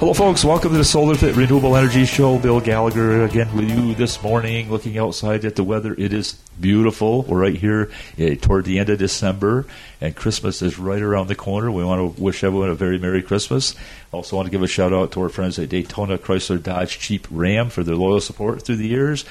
Hello, 0.00 0.14
folks. 0.14 0.42
Welcome 0.46 0.72
to 0.72 0.78
the 0.78 0.84
Solar 0.84 1.14
Fit 1.14 1.36
Renewable 1.36 1.76
Energy 1.76 2.06
Show. 2.06 2.38
Bill 2.38 2.58
Gallagher 2.58 3.22
again 3.22 3.54
with 3.54 3.68
you 3.68 3.94
this 3.94 4.22
morning, 4.22 4.70
looking 4.70 4.96
outside 4.96 5.44
at 5.44 5.56
the 5.56 5.62
weather. 5.62 5.92
It 5.92 6.14
is 6.14 6.40
beautiful. 6.58 7.20
We're 7.20 7.42
right 7.42 7.54
here 7.54 7.90
uh, 8.18 8.36
toward 8.36 8.64
the 8.64 8.78
end 8.78 8.88
of 8.88 8.98
December, 8.98 9.66
and 10.00 10.16
Christmas 10.16 10.62
is 10.62 10.78
right 10.78 11.02
around 11.02 11.26
the 11.26 11.34
corner. 11.34 11.70
We 11.70 11.84
want 11.84 12.16
to 12.16 12.22
wish 12.22 12.42
everyone 12.42 12.70
a 12.70 12.74
very 12.74 12.98
Merry 12.98 13.20
Christmas. 13.20 13.74
Also, 14.10 14.36
want 14.36 14.46
to 14.46 14.50
give 14.50 14.62
a 14.62 14.66
shout 14.66 14.94
out 14.94 15.12
to 15.12 15.20
our 15.20 15.28
friends 15.28 15.58
at 15.58 15.68
Daytona 15.68 16.16
Chrysler 16.16 16.62
Dodge 16.62 16.98
Jeep 16.98 17.28
Ram 17.30 17.68
for 17.68 17.84
their 17.84 17.94
loyal 17.94 18.22
support 18.22 18.62
through 18.62 18.76
the 18.76 18.88
years 18.88 19.26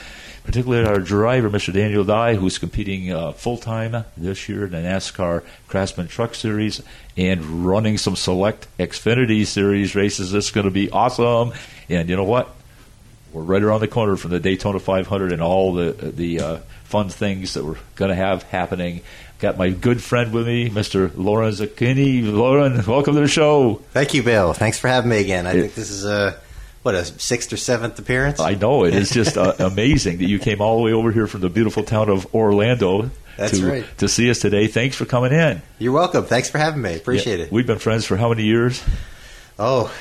particularly 0.50 0.84
our 0.90 0.98
driver, 0.98 1.48
Mr. 1.48 1.72
Daniel 1.72 2.04
Dye, 2.04 2.34
who's 2.34 2.58
competing 2.58 3.14
uh, 3.14 3.34
full 3.34 3.56
time 3.56 4.04
this 4.18 4.50
year 4.50 4.66
in 4.66 4.72
the 4.72 4.78
NASCAR 4.78 5.44
Craftsman 5.68 6.08
Truck 6.08 6.34
Series 6.34 6.82
and 7.16 7.68
running 7.68 8.00
some 8.00 8.16
select 8.16 8.66
Xfinity 8.80 9.46
Series 9.46 9.94
races. 9.94 10.32
This 10.32 10.46
is 10.46 10.52
going 10.52 10.66
to 10.66 10.72
be 10.72 10.90
awesome. 10.90 11.54
And 11.88 12.10
you 12.10 12.16
know 12.16 12.24
what? 12.24 12.50
We're 13.32 13.44
right 13.44 13.62
around 13.62 13.82
the 13.82 13.88
corner 13.88 14.16
from 14.16 14.32
the 14.32 14.40
Daytona 14.40 14.80
500 14.80 15.34
and 15.34 15.40
all 15.40 15.76
the 15.76 15.92
the 15.92 16.40
uh, 16.40 16.58
fun 16.84 17.10
things 17.10 17.54
that 17.54 17.64
we're 17.64 17.78
going 17.96 18.10
to 18.10 18.16
have 18.16 18.42
happening. 18.42 19.02
Got 19.38 19.60
my 19.60 19.70
good 19.70 20.02
friend 20.02 20.34
with 20.34 20.48
me, 20.48 20.72
Mr. 20.72 21.12
Lauren 21.16 21.52
Zucchini. 21.52 22.24
Lauren, 22.24 22.84
welcome 22.88 23.14
to 23.14 23.22
the 23.22 23.28
show. 23.28 23.84
Thank 23.92 24.16
you, 24.16 24.24
Bill. 24.24 24.54
Thanks 24.54 24.80
for 24.80 24.88
having 24.88 25.12
me 25.12 25.20
again. 25.20 25.46
I 25.46 25.52
it, 25.52 25.62
think 25.62 25.76
this 25.76 25.92
is 25.92 26.06
a 26.06 26.40
what 26.84 26.96
a 26.96 27.06
sixth 27.06 27.52
or 27.52 27.58
seventh 27.58 28.00
appearance. 28.00 28.40
I 28.40 28.56
know 28.56 28.86
it 28.86 28.94
is 28.94 29.10
just 29.10 29.38
uh, 29.38 29.54
amazing 29.60 30.20
that 30.20 30.28
you 30.28 30.40
came 30.40 30.62
all 30.62 30.78
the 30.78 30.84
way 30.84 30.94
over 30.94 31.12
here 31.12 31.28
from 31.28 31.42
the 31.42 31.50
beautiful 31.50 31.84
town 31.84 32.10
of 32.10 32.34
Orlando. 32.34 33.12
That's 33.38 33.60
to, 33.60 33.70
right. 33.70 33.98
To 34.00 34.08
see 34.10 34.30
us 34.30 34.40
today. 34.40 34.68
Thanks 34.68 34.96
for 34.96 35.06
coming 35.06 35.32
in. 35.32 35.62
You're 35.78 35.94
welcome. 35.94 36.26
Thanks 36.26 36.50
for 36.50 36.58
having 36.58 36.82
me. 36.82 36.96
Appreciate 36.96 37.40
yeah, 37.40 37.46
it. 37.46 37.52
We've 37.52 37.68
been 37.68 37.80
friends 37.80 38.06
for 38.06 38.18
how 38.18 38.30
many 38.30 38.44
years? 38.44 38.84
Oh, 39.58 39.94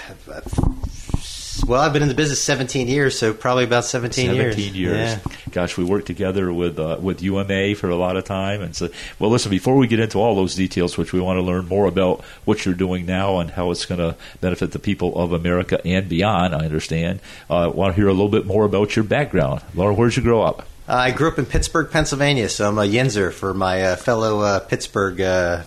well, 1.69 1.83
I've 1.83 1.93
been 1.93 2.03
in 2.03 2.09
the 2.09 2.15
business 2.15 2.43
17 2.43 2.89
years, 2.89 3.19
so 3.19 3.35
probably 3.35 3.65
about 3.65 3.85
17, 3.85 4.27
17 4.27 4.35
years. 4.35 4.55
17 4.55 4.75
years. 4.75 4.97
Yeah. 4.97 5.37
Gosh, 5.53 5.77
we 5.77 5.85
worked 5.85 6.07
together 6.07 6.51
with 6.53 6.79
uh, 6.79 6.97
with 7.01 7.23
UMA 7.23 7.75
for 7.75 7.91
a 7.91 7.97
lot 7.97 8.17
of 8.17 8.25
time. 8.25 8.63
And 8.63 8.75
so, 8.75 8.89
well, 9.19 9.31
listen, 9.31 9.51
before 9.51 9.77
we 9.77 9.87
get 9.87 10.01
into 10.01 10.19
all 10.19 10.35
those 10.35 10.55
details, 10.55 10.97
which 10.97 11.13
we 11.13 11.21
want 11.21 11.37
to 11.37 11.43
learn 11.43 11.69
more 11.69 11.87
about 11.87 12.25
what 12.47 12.65
you're 12.65 12.75
doing 12.75 13.05
now 13.05 13.39
and 13.41 13.51
how 13.51 13.71
it's 13.71 13.85
going 13.85 13.99
to 13.99 14.17
benefit 14.41 14.73
the 14.73 14.79
people 14.79 15.19
of 15.19 15.33
America 15.33 15.81
and 15.85 16.09
beyond, 16.09 16.55
I 16.55 16.65
understand. 16.65 17.21
I 17.51 17.65
uh, 17.65 17.69
want 17.71 17.95
to 17.95 18.01
hear 18.01 18.09
a 18.09 18.13
little 18.13 18.31
bit 18.31 18.47
more 18.47 18.65
about 18.65 18.97
your 18.97 19.05
background. 19.05 19.61
Laura, 19.75 19.93
where 19.93 20.09
did 20.09 20.17
you 20.17 20.23
grow 20.23 20.43
up? 20.43 20.61
Uh, 20.89 20.95
I 20.95 21.11
grew 21.11 21.29
up 21.29 21.39
in 21.39 21.45
Pittsburgh, 21.45 21.91
Pennsylvania, 21.91 22.49
so 22.49 22.67
I'm 22.67 22.79
a 22.79 22.83
Yinzer 22.83 23.31
for 23.31 23.53
my 23.53 23.83
uh, 23.83 23.97
fellow 23.97 24.41
uh, 24.41 24.61
Pittsburgh 24.61 25.21
uh, 25.21 25.63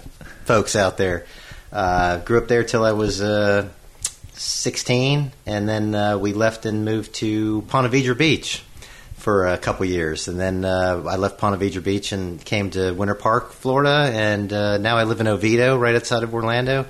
folks 0.46 0.76
out 0.76 0.98
there. 0.98 1.28
grew 1.72 2.40
up 2.40 2.48
there 2.48 2.64
till 2.64 2.84
I 2.84 2.94
was 2.94 3.22
16, 4.42 5.32
and 5.46 5.70
then 5.70 5.94
uh, 5.94 6.18
we 6.18 6.34
left 6.34 6.66
and 6.66 6.84
moved 6.84 7.14
to 7.16 7.62
Ponte 7.64 7.92
Vedra 7.92 8.18
Beach 8.18 8.64
for 9.14 9.48
a 9.48 9.58
couple 9.58 9.86
years, 9.86 10.28
and 10.28 10.40
then 10.40 10.66
uh, 10.66 11.04
I 11.08 11.18
left 11.18 11.38
Ponte 11.38 11.60
Vedra 11.60 11.84
Beach 11.84 12.12
and 12.12 12.44
came 12.44 12.72
to 12.72 12.92
Winter 12.92 13.14
Park, 13.14 13.52
Florida, 13.52 14.12
and 14.12 14.52
uh, 14.52 14.80
now 14.80 14.98
I 14.98 15.04
live 15.04 15.22
in 15.22 15.28
Oviedo, 15.28 15.78
right 15.78 15.94
outside 15.94 16.24
of 16.24 16.34
Orlando. 16.34 16.88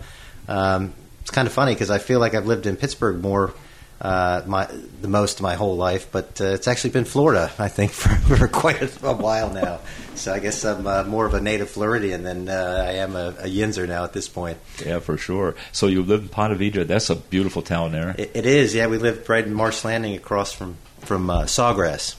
Um, 0.48 0.94
it's 1.22 1.32
kind 1.32 1.46
of 1.46 1.54
funny 1.54 1.74
because 1.74 1.92
I 1.92 1.98
feel 2.00 2.20
like 2.20 2.36
I've 2.36 2.48
lived 2.48 2.68
in 2.68 2.78
Pittsburgh 2.78 3.22
more 3.22 3.54
uh, 4.02 4.42
my 4.48 4.68
the 5.02 5.08
most 5.08 5.38
of 5.38 5.44
my 5.44 5.54
whole 5.54 5.76
life, 5.76 6.12
but 6.12 6.42
uh, 6.42 6.46
it's 6.46 6.68
actually 6.68 6.90
been 6.90 7.06
Florida, 7.06 7.52
I 7.60 7.68
think, 7.68 7.92
for, 7.92 8.10
for 8.36 8.48
quite 8.48 8.82
a, 8.82 9.08
a, 9.08 9.14
while 9.14 9.54
now. 9.54 9.80
So 10.16 10.34
I 10.34 10.40
guess 10.40 10.66
I'm 10.66 10.88
uh, 10.88 11.04
more 11.04 11.28
of 11.28 11.36
a 11.36 11.42
native 11.42 11.70
Floridian 11.70 12.24
than 12.24 12.50
uh, 12.50 12.86
I 12.88 12.94
am 12.94 13.16
a, 13.16 13.30
a 13.30 13.48
Yinzer 13.48 13.88
now 13.88 14.04
at 14.04 14.14
this 14.14 14.28
point. 14.28 14.58
Yeah, 14.84 15.00
for 15.00 15.18
sure. 15.18 15.56
So 15.72 15.86
you 15.86 16.02
live 16.02 16.24
in 16.24 16.30
Ponte 16.30 16.58
Vedra. 16.58 16.86
That's 16.86 17.12
a 17.12 17.16
beautiful 17.16 17.62
town 17.62 17.92
there. 17.92 18.16
it, 18.18 18.32
it 18.34 18.46
is. 18.48 18.74
Yeah, 18.74 18.88
we 18.88 18.98
live 18.98 19.30
right 19.30 19.46
in 19.46 19.54
Marsh 19.54 19.86
Landing, 19.86 20.16
across 20.16 20.52
from 20.52 20.78
from 21.02 21.30
uh, 21.30 21.44
Sawgrass. 21.44 22.16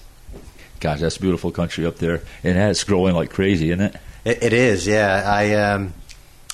Gosh, 0.79 1.01
that's 1.01 1.19
beautiful 1.19 1.51
country 1.51 1.85
up 1.85 1.97
there, 1.97 2.23
and 2.45 2.57
that's 2.57 2.85
growing 2.85 3.15
like 3.17 3.31
crazy, 3.31 3.71
isn't 3.71 3.81
it? 3.81 3.97
It, 4.25 4.43
it 4.45 4.53
is. 4.53 4.87
Yeah, 4.87 5.23
I 5.27 5.55
um, 5.55 5.95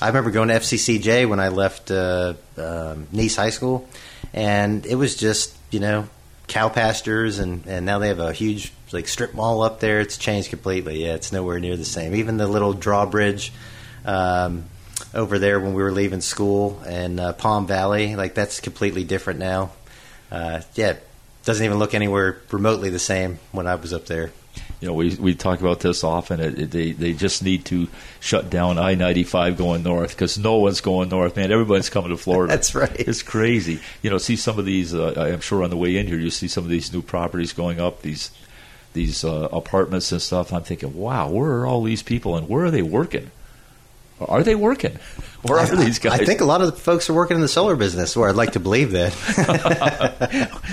I 0.00 0.06
remember 0.06 0.30
going 0.30 0.48
to 0.48 0.54
FCCJ 0.54 1.28
when 1.28 1.38
I 1.38 1.48
left 1.48 1.90
uh, 1.90 2.32
um, 2.56 3.08
Nease 3.12 3.36
High 3.36 3.50
School 3.50 3.86
and 4.32 4.84
it 4.86 4.94
was 4.94 5.16
just 5.16 5.56
you 5.70 5.80
know 5.80 6.08
cow 6.46 6.68
pastures, 6.68 7.38
and 7.38 7.66
and 7.66 7.86
now 7.86 7.98
they 7.98 8.08
have 8.08 8.20
a 8.20 8.32
huge 8.32 8.72
like 8.92 9.08
strip 9.08 9.34
mall 9.34 9.62
up 9.62 9.80
there. 9.80 10.00
It's 10.00 10.16
changed 10.16 10.50
completely. 10.50 11.04
Yeah, 11.04 11.14
it's 11.14 11.32
nowhere 11.32 11.60
near 11.60 11.76
the 11.76 11.84
same. 11.84 12.14
Even 12.14 12.36
the 12.36 12.46
little 12.46 12.72
drawbridge. 12.72 13.52
Um, 14.04 14.64
over 15.14 15.38
there 15.38 15.60
when 15.60 15.74
we 15.74 15.82
were 15.82 15.92
leaving 15.92 16.20
school 16.20 16.82
and 16.86 17.20
uh, 17.20 17.32
Palm 17.32 17.66
Valley, 17.66 18.16
like 18.16 18.34
that's 18.34 18.60
completely 18.60 19.04
different 19.04 19.38
now. 19.38 19.70
Uh, 20.30 20.60
yeah, 20.74 20.96
doesn't 21.44 21.64
even 21.64 21.78
look 21.78 21.94
anywhere 21.94 22.38
remotely 22.50 22.90
the 22.90 22.98
same 22.98 23.38
when 23.52 23.66
I 23.66 23.76
was 23.76 23.92
up 23.92 24.06
there 24.06 24.32
you 24.80 24.86
know, 24.86 24.94
we 24.94 25.14
we 25.16 25.34
talk 25.34 25.60
about 25.60 25.80
this 25.80 26.04
often. 26.04 26.40
It, 26.40 26.58
it, 26.58 26.70
they 26.70 26.92
they 26.92 27.12
just 27.12 27.42
need 27.42 27.64
to 27.66 27.88
shut 28.20 28.48
down 28.48 28.78
I 28.78 28.94
ninety 28.94 29.24
five 29.24 29.56
going 29.56 29.82
north 29.82 30.10
because 30.10 30.38
no 30.38 30.56
one's 30.58 30.80
going 30.80 31.08
north, 31.08 31.36
man. 31.36 31.50
Everybody's 31.50 31.90
coming 31.90 32.10
to 32.10 32.16
Florida. 32.16 32.52
That's 32.52 32.74
right. 32.74 32.94
It's 32.98 33.22
crazy. 33.22 33.80
You 34.02 34.10
know, 34.10 34.18
see 34.18 34.36
some 34.36 34.58
of 34.58 34.64
these. 34.64 34.94
Uh, 34.94 35.14
I'm 35.16 35.40
sure 35.40 35.64
on 35.64 35.70
the 35.70 35.76
way 35.76 35.96
in 35.96 36.06
here, 36.06 36.18
you 36.18 36.30
see 36.30 36.48
some 36.48 36.64
of 36.64 36.70
these 36.70 36.92
new 36.92 37.02
properties 37.02 37.52
going 37.52 37.80
up. 37.80 38.02
These 38.02 38.30
these 38.92 39.24
uh, 39.24 39.48
apartments 39.52 40.12
and 40.12 40.22
stuff. 40.22 40.52
I'm 40.52 40.62
thinking, 40.62 40.94
wow, 40.94 41.28
where 41.28 41.50
are 41.58 41.66
all 41.66 41.82
these 41.82 42.02
people 42.02 42.36
and 42.36 42.48
where 42.48 42.64
are 42.64 42.70
they 42.70 42.82
working? 42.82 43.30
Are 44.20 44.42
they 44.42 44.54
working? 44.54 44.98
Where 45.42 45.58
are 45.58 45.76
these 45.76 46.00
guys? 46.00 46.20
I 46.20 46.24
think 46.24 46.40
a 46.40 46.44
lot 46.44 46.60
of 46.60 46.66
the 46.72 46.76
folks 46.76 47.08
are 47.08 47.14
working 47.14 47.36
in 47.36 47.40
the 47.40 47.48
solar 47.48 47.76
business, 47.76 48.16
or 48.16 48.28
I'd 48.28 48.34
like 48.34 48.52
to 48.52 48.60
believe 48.60 48.92
that. 48.92 49.14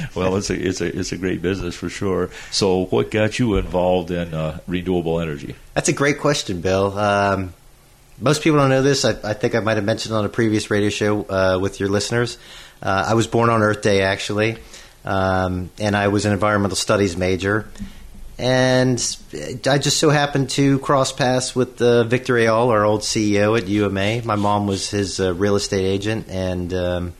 well, 0.15 0.35
it's 0.37 0.49
a 0.49 0.55
it's 0.55 0.81
a 0.81 0.97
it's 0.97 1.11
a 1.11 1.17
great 1.17 1.41
business 1.41 1.75
for 1.75 1.87
sure. 1.87 2.31
So, 2.49 2.85
what 2.85 3.11
got 3.11 3.37
you 3.37 3.57
involved 3.57 4.09
in 4.09 4.33
uh, 4.33 4.59
renewable 4.67 5.19
energy? 5.19 5.55
That's 5.75 5.89
a 5.89 5.93
great 5.93 6.19
question, 6.19 6.61
Bill. 6.61 6.97
Um, 6.97 7.53
most 8.19 8.41
people 8.41 8.57
don't 8.57 8.69
know 8.69 8.81
this. 8.81 9.05
I, 9.05 9.11
I, 9.23 9.33
think 9.33 9.55
I 9.55 9.59
might 9.59 9.75
have 9.75 9.83
mentioned 9.83 10.15
on 10.15 10.25
a 10.25 10.29
previous 10.29 10.71
radio 10.71 10.89
show 10.89 11.23
uh, 11.23 11.59
with 11.61 11.79
your 11.79 11.89
listeners. 11.89 12.37
Uh, 12.81 13.05
I 13.09 13.13
was 13.13 13.27
born 13.27 13.49
on 13.49 13.61
Earth 13.61 13.81
Day, 13.81 14.01
actually, 14.01 14.57
um, 15.03 15.69
and 15.79 15.95
I 15.95 16.07
was 16.07 16.25
an 16.25 16.33
environmental 16.33 16.77
studies 16.77 17.17
major 17.17 17.67
and 18.37 18.99
I 19.65 19.77
just 19.77 19.97
so 19.97 20.09
happened 20.09 20.49
to 20.51 20.79
cross 20.79 21.13
paths 21.13 21.55
with 21.55 21.81
uh, 21.81 22.03
Victor 22.03 22.33
Ayal, 22.33 22.67
our 22.67 22.83
old 22.83 23.01
CEO 23.01 23.57
at 23.57 23.67
UMA. 23.67 24.23
My 24.23 24.35
mom 24.35 24.67
was 24.67 24.89
his 24.89 25.21
uh, 25.21 25.33
real 25.33 25.55
estate 25.55 25.85
agent, 25.85 26.27
and 26.29 26.73
um, 26.73 27.13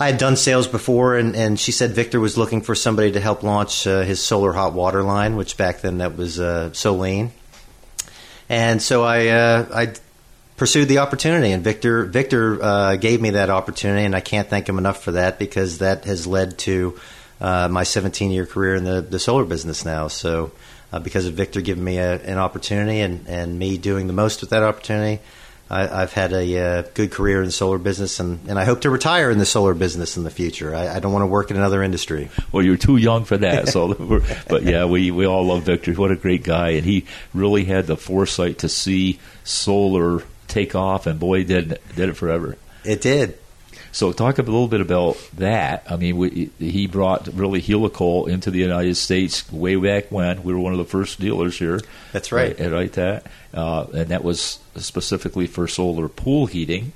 I 0.00 0.06
had 0.08 0.18
done 0.18 0.36
sales 0.36 0.66
before. 0.66 1.16
And, 1.16 1.36
and, 1.36 1.60
she 1.60 1.70
said 1.70 1.92
Victor 1.92 2.18
was 2.18 2.36
looking 2.36 2.60
for 2.62 2.74
somebody 2.74 3.12
to 3.12 3.20
help 3.20 3.44
launch 3.44 3.86
uh, 3.86 4.00
his 4.00 4.20
solar 4.20 4.52
hot 4.52 4.72
water 4.72 5.02
line, 5.04 5.36
which 5.36 5.56
back 5.56 5.80
then 5.80 5.98
that 5.98 6.16
was 6.16 6.40
uh, 6.40 6.70
Solene. 6.72 7.30
And 8.48 8.82
so 8.82 9.04
I 9.04 9.28
uh, 9.28 9.66
I 9.72 9.94
pursued 10.56 10.88
the 10.88 10.98
opportunity, 10.98 11.52
and 11.52 11.62
Victor 11.62 12.04
Victor 12.04 12.60
uh, 12.60 12.96
gave 12.96 13.20
me 13.20 13.30
that 13.30 13.48
opportunity, 13.48 14.04
and 14.04 14.16
I 14.16 14.20
can't 14.20 14.48
thank 14.48 14.68
him 14.68 14.76
enough 14.76 15.04
for 15.04 15.12
that 15.12 15.38
because 15.38 15.78
that 15.78 16.04
has 16.04 16.26
led 16.26 16.58
to 16.60 16.98
uh, 17.40 17.68
my 17.68 17.82
17 17.82 18.30
year 18.30 18.46
career 18.46 18.74
in 18.74 18.84
the, 18.84 19.00
the 19.00 19.18
solar 19.18 19.44
business 19.44 19.84
now. 19.84 20.08
So, 20.08 20.52
uh, 20.92 20.98
because 20.98 21.26
of 21.26 21.34
Victor 21.34 21.60
giving 21.60 21.84
me 21.84 21.98
a, 21.98 22.20
an 22.22 22.38
opportunity 22.38 23.00
and, 23.00 23.26
and 23.28 23.58
me 23.58 23.78
doing 23.78 24.06
the 24.06 24.12
most 24.12 24.40
with 24.40 24.50
that 24.50 24.62
opportunity, 24.62 25.22
I, 25.72 26.00
have 26.00 26.12
had 26.12 26.32
a 26.32 26.58
uh, 26.58 26.82
good 26.94 27.12
career 27.12 27.38
in 27.38 27.46
the 27.46 27.52
solar 27.52 27.78
business, 27.78 28.18
and, 28.18 28.40
and 28.48 28.58
I 28.58 28.64
hope 28.64 28.80
to 28.80 28.90
retire 28.90 29.30
in 29.30 29.38
the 29.38 29.46
solar 29.46 29.72
business 29.72 30.16
in 30.16 30.24
the 30.24 30.30
future. 30.30 30.74
I, 30.74 30.96
I 30.96 30.98
don't 30.98 31.12
want 31.12 31.22
to 31.22 31.28
work 31.28 31.52
in 31.52 31.56
another 31.56 31.80
industry. 31.84 32.28
Well, 32.50 32.64
you're 32.64 32.76
too 32.76 32.96
young 32.96 33.24
for 33.24 33.38
that. 33.38 33.68
So, 33.68 33.94
but 34.48 34.64
yeah, 34.64 34.86
we, 34.86 35.12
we 35.12 35.26
all 35.26 35.44
love 35.44 35.62
Victor. 35.62 35.92
What 35.92 36.10
a 36.10 36.16
great 36.16 36.42
guy, 36.42 36.70
and 36.70 36.84
he 36.84 37.06
really 37.32 37.64
had 37.64 37.86
the 37.86 37.96
foresight 37.96 38.58
to 38.58 38.68
see 38.68 39.20
solar 39.44 40.24
take 40.48 40.74
off, 40.74 41.06
and 41.06 41.20
boy, 41.20 41.44
did 41.44 41.78
did 41.94 42.08
it 42.08 42.14
forever. 42.14 42.56
It 42.84 43.00
did. 43.00 43.38
So 43.92 44.12
talk 44.12 44.38
a 44.38 44.42
little 44.42 44.68
bit 44.68 44.80
about 44.80 45.16
that. 45.34 45.84
I 45.90 45.96
mean, 45.96 46.16
we, 46.16 46.50
he 46.58 46.86
brought 46.86 47.26
really 47.28 47.60
Heliocol 47.60 48.28
into 48.28 48.50
the 48.50 48.58
United 48.58 48.96
States 48.96 49.50
way 49.52 49.76
back 49.76 50.12
when 50.12 50.42
we 50.42 50.52
were 50.52 50.60
one 50.60 50.72
of 50.72 50.78
the 50.78 50.84
first 50.84 51.18
dealers 51.18 51.58
here. 51.58 51.80
That's 52.12 52.30
right. 52.30 52.58
Right, 52.58 52.70
right 52.70 52.92
that, 52.92 53.26
uh, 53.52 53.86
and 53.92 54.08
that 54.08 54.22
was 54.22 54.60
specifically 54.76 55.46
for 55.46 55.66
solar 55.66 56.08
pool 56.08 56.46
heating. 56.46 56.92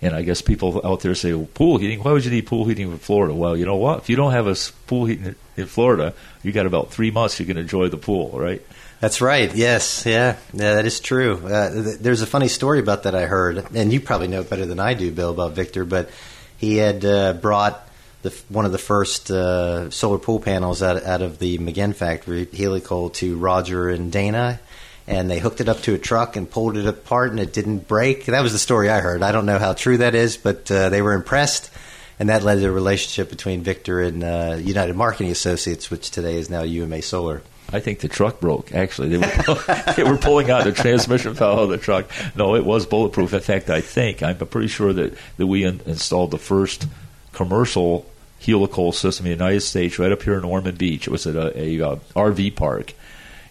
And 0.00 0.14
I 0.14 0.22
guess 0.22 0.42
people 0.42 0.80
out 0.84 1.00
there 1.00 1.16
say, 1.16 1.32
well, 1.32 1.48
pool 1.54 1.78
heating? 1.78 2.00
Why 2.02 2.12
would 2.12 2.24
you 2.24 2.30
need 2.30 2.46
pool 2.46 2.66
heating 2.66 2.92
in 2.92 2.98
Florida? 2.98 3.34
Well, 3.34 3.56
you 3.56 3.66
know 3.66 3.76
what? 3.76 3.98
If 3.98 4.08
you 4.08 4.14
don't 4.14 4.30
have 4.30 4.46
a 4.46 4.54
pool 4.86 5.06
heating 5.06 5.34
in 5.56 5.66
Florida, 5.66 6.14
you 6.48 6.54
got 6.54 6.66
about 6.66 6.90
three 6.90 7.10
months 7.10 7.38
you 7.38 7.46
can 7.46 7.58
enjoy 7.58 7.88
the 7.88 7.96
pool, 7.96 8.30
right? 8.32 8.62
That's 9.00 9.20
right. 9.20 9.54
Yes. 9.54 10.04
Yeah. 10.04 10.36
Yeah. 10.52 10.74
That 10.74 10.86
is 10.86 10.98
true. 10.98 11.36
Uh, 11.46 11.72
th- 11.72 11.98
there's 11.98 12.22
a 12.22 12.26
funny 12.26 12.48
story 12.48 12.80
about 12.80 13.04
that 13.04 13.14
I 13.14 13.26
heard, 13.26 13.64
and 13.74 13.92
you 13.92 14.00
probably 14.00 14.26
know 14.26 14.40
it 14.40 14.50
better 14.50 14.66
than 14.66 14.80
I 14.80 14.94
do, 14.94 15.12
Bill, 15.12 15.30
about 15.30 15.52
Victor. 15.52 15.84
But 15.84 16.10
he 16.56 16.76
had 16.76 17.04
uh, 17.04 17.34
brought 17.34 17.88
the, 18.22 18.30
one 18.48 18.64
of 18.64 18.72
the 18.72 18.78
first 18.78 19.30
uh, 19.30 19.90
solar 19.90 20.18
pool 20.18 20.40
panels 20.40 20.82
out, 20.82 21.02
out 21.04 21.22
of 21.22 21.38
the 21.38 21.58
Magen 21.58 21.92
factory, 21.92 22.46
Heliocol, 22.46 23.12
to 23.14 23.36
Roger 23.36 23.88
and 23.88 24.10
Dana, 24.10 24.58
and 25.06 25.30
they 25.30 25.38
hooked 25.38 25.60
it 25.60 25.68
up 25.68 25.80
to 25.82 25.94
a 25.94 25.98
truck 25.98 26.34
and 26.34 26.50
pulled 26.50 26.76
it 26.76 26.86
apart, 26.86 27.30
and 27.30 27.38
it 27.38 27.52
didn't 27.52 27.86
break. 27.86 28.26
That 28.26 28.42
was 28.42 28.52
the 28.52 28.58
story 28.58 28.90
I 28.90 29.00
heard. 29.00 29.22
I 29.22 29.30
don't 29.30 29.46
know 29.46 29.58
how 29.58 29.74
true 29.74 29.98
that 29.98 30.16
is, 30.16 30.36
but 30.36 30.68
uh, 30.70 30.88
they 30.88 31.02
were 31.02 31.12
impressed. 31.12 31.70
And 32.18 32.28
that 32.28 32.42
led 32.42 32.56
to 32.56 32.60
the 32.60 32.72
relationship 32.72 33.30
between 33.30 33.62
Victor 33.62 34.00
and 34.00 34.24
uh, 34.24 34.56
United 34.60 34.96
Marketing 34.96 35.30
Associates, 35.30 35.90
which 35.90 36.10
today 36.10 36.36
is 36.36 36.50
now 36.50 36.62
UMA 36.62 37.02
Solar. 37.02 37.42
I 37.70 37.80
think 37.80 38.00
the 38.00 38.08
truck 38.08 38.40
broke. 38.40 38.72
Actually, 38.72 39.16
they 39.16 39.18
were, 39.18 39.64
they 39.96 40.02
were 40.02 40.16
pulling 40.16 40.50
out 40.50 40.64
the 40.64 40.72
transmission 40.72 41.34
fell 41.34 41.52
out 41.52 41.62
of 41.64 41.68
the 41.68 41.78
truck. 41.78 42.10
No, 42.34 42.56
it 42.56 42.64
was 42.64 42.86
bulletproof. 42.86 43.34
In 43.34 43.40
fact, 43.40 43.68
I 43.68 43.82
think 43.82 44.22
I'm 44.22 44.36
pretty 44.38 44.68
sure 44.68 44.92
that, 44.92 45.16
that 45.36 45.46
we 45.46 45.64
in, 45.64 45.80
installed 45.84 46.30
the 46.30 46.38
first 46.38 46.88
commercial 47.32 48.06
Heliocol 48.40 48.94
system 48.94 49.26
in 49.26 49.32
the 49.32 49.44
United 49.44 49.60
States 49.60 49.98
right 49.98 50.10
up 50.10 50.22
here 50.22 50.38
in 50.38 50.44
Ormond 50.44 50.78
Beach. 50.78 51.06
It 51.06 51.10
was 51.10 51.26
at 51.26 51.36
a, 51.36 51.58
a, 51.58 51.78
a 51.78 51.88
uh, 51.90 51.96
RV 52.16 52.56
park, 52.56 52.94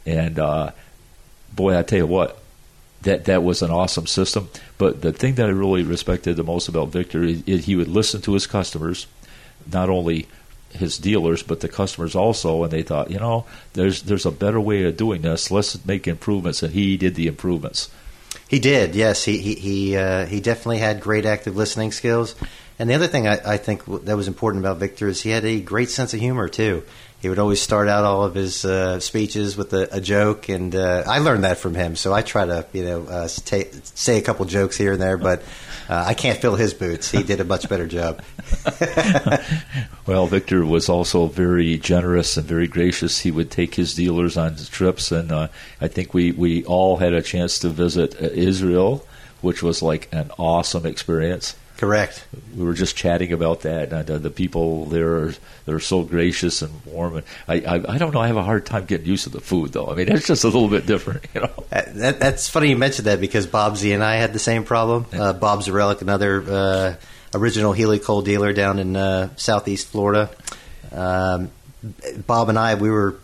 and 0.06 0.40
uh, 0.40 0.72
boy, 1.54 1.78
I 1.78 1.84
tell 1.84 2.00
you 2.00 2.08
what, 2.08 2.42
that 3.08 3.26
that 3.26 3.42
was 3.42 3.62
an 3.62 3.72
awesome 3.72 4.06
system. 4.06 4.50
But 4.78 5.02
the 5.02 5.14
thing 5.14 5.36
that 5.36 5.48
I 5.48 5.52
really 5.52 5.84
respected 5.84 6.36
the 6.36 6.44
most 6.44 6.68
about 6.68 6.90
Victor 6.90 7.24
is, 7.24 7.42
is 7.46 7.66
he 7.66 7.78
would 7.78 7.88
listen 7.88 8.22
to 8.22 8.34
his 8.34 8.48
customers, 8.48 9.08
not 9.72 9.90
only 9.90 10.28
his 10.72 10.98
dealers, 10.98 11.42
but 11.42 11.62
the 11.62 11.70
customers 11.70 12.16
also, 12.16 12.64
and 12.64 12.72
they 12.72 12.84
thought, 12.84 13.10
you 13.10 13.20
know, 13.20 13.46
there's 13.74 14.04
there's 14.04 14.26
a 14.26 14.32
better 14.32 14.60
way 14.60 14.84
of 14.84 14.98
doing 14.98 15.22
this. 15.22 15.50
Let's 15.50 15.84
make 15.86 16.06
improvements, 16.08 16.62
and 16.62 16.74
he 16.74 16.98
did 16.98 17.16
the 17.16 17.28
improvements. 17.28 17.90
He 18.50 18.60
did, 18.60 18.94
yes. 18.94 19.24
He 19.24 19.38
he 19.38 19.56
he, 19.56 19.96
uh, 19.96 20.26
he 20.26 20.42
definitely 20.42 20.80
had 20.80 21.00
great 21.00 21.26
active 21.26 21.56
listening 21.56 21.94
skills. 21.94 22.36
And 22.80 22.90
the 22.90 22.94
other 22.94 23.08
thing 23.08 23.28
I, 23.28 23.54
I, 23.54 23.58
think 23.58 23.86
that 24.04 24.16
was 24.16 24.28
important 24.28 24.64
about 24.64 24.78
Victor 24.78 25.08
is 25.08 25.24
he 25.24 25.32
had 25.32 25.44
a 25.46 25.60
great 25.60 25.90
sense 25.90 26.14
of 26.14 26.20
humor 26.20 26.48
too. 26.48 26.84
He 27.20 27.30
would 27.30 27.40
always 27.40 27.60
start 27.60 27.88
out 27.88 28.06
all 28.06 28.24
of 28.24 28.36
his 28.36 28.64
uh, 28.64 29.00
speeches 29.00 29.58
with 29.58 29.74
a, 29.74 29.96
a 29.96 30.00
joke, 30.00 30.50
and 30.50 30.76
uh, 30.76 31.04
I 31.08 31.18
learned 31.18 31.46
that 31.46 31.58
from 31.58 31.74
him. 31.74 31.96
So 31.96 32.14
I 32.14 32.22
try 32.22 32.46
to, 32.46 32.66
you 32.74 32.86
know, 32.86 33.08
uh, 33.08 33.28
say 33.28 34.18
a 34.18 34.22
couple 34.22 34.46
jokes 34.46 34.78
here 34.78 34.94
and 34.94 35.02
there, 35.02 35.18
but 35.18 35.42
uh, 35.90 36.04
I 36.06 36.14
can't 36.14 36.40
fill 36.40 36.56
his 36.56 36.76
boots. 36.76 37.10
He 37.10 37.24
did 37.24 37.40
a 37.40 37.44
much 37.44 37.70
better 37.70 37.88
job. 37.88 38.22
well, 40.06 40.28
Victor 40.28 40.64
was 40.64 40.90
also 40.90 41.26
very 41.26 41.80
generous 41.80 42.38
and 42.38 42.46
very 42.46 42.68
gracious. 42.68 43.20
He 43.20 43.32
would 43.32 43.50
take 43.50 43.74
his 43.74 43.96
dealers 43.96 44.38
on 44.38 44.56
trips, 44.56 45.12
and 45.12 45.32
uh, 45.32 45.48
I 45.82 45.88
think 45.88 46.14
we, 46.14 46.34
we 46.34 46.66
all 46.66 46.98
had 46.98 47.14
a 47.14 47.24
chance 47.24 47.58
to 47.60 47.70
visit 47.70 48.16
uh, 48.22 48.26
Israel, 48.26 49.08
which 49.42 49.64
was 49.64 49.82
like 49.82 50.08
an 50.12 50.30
awesome 50.38 50.86
experience. 50.86 51.56
Correct. 51.78 52.26
We 52.56 52.66
were 52.66 52.74
just 52.74 52.96
chatting 52.96 53.32
about 53.32 53.62
that, 53.62 53.94
and 53.94 54.10
uh, 54.10 54.18
the 54.18 54.32
people 54.32 54.86
there 54.86 55.16
are 55.18 55.34
they're 55.66 55.80
so 55.80 56.02
gracious 56.02 56.64
and 56.64 56.74
warm. 56.86 57.18
And 57.18 57.26
I, 57.48 57.56
I, 57.56 57.94
I 57.94 57.98
don't 58.00 58.14
know. 58.16 58.20
I 58.20 58.28
have 58.28 58.38
a 58.38 58.44
hard 58.44 58.66
time 58.66 58.86
getting 58.86 59.06
used 59.06 59.26
to 59.26 59.30
the 59.30 59.42
food, 59.42 59.74
though. 59.74 59.86
I 59.86 59.94
mean, 59.94 60.08
it's 60.12 60.26
just 60.26 60.44
a 60.44 60.48
little 60.48 60.70
bit 60.70 60.88
different, 60.88 61.26
you 61.36 61.42
know. 61.42 61.54
Uh, 61.72 61.84
that, 61.86 62.20
that's 62.20 62.50
funny 62.50 62.70
you 62.70 62.78
mentioned 62.78 63.06
that 63.06 63.22
because 63.22 63.46
Bob 63.46 63.78
Z 63.78 63.92
and 63.92 64.04
I 64.04 64.16
had 64.16 64.34
the 64.34 64.40
same 64.40 64.64
problem. 64.64 65.06
Uh, 65.14 65.34
Bob 65.34 65.60
Zarelic, 65.60 66.02
another 66.02 66.44
uh, 66.50 66.96
original 67.36 67.74
Heliocol 67.74 68.26
dealer 68.26 68.54
down 68.54 68.80
in 68.80 68.96
uh, 68.96 69.30
southeast 69.36 69.88
Florida. 69.88 70.32
Um, 70.92 71.52
Bob 72.26 72.50
and 72.50 72.58
I, 72.58 72.74
we 72.74 72.90
were 72.90 73.20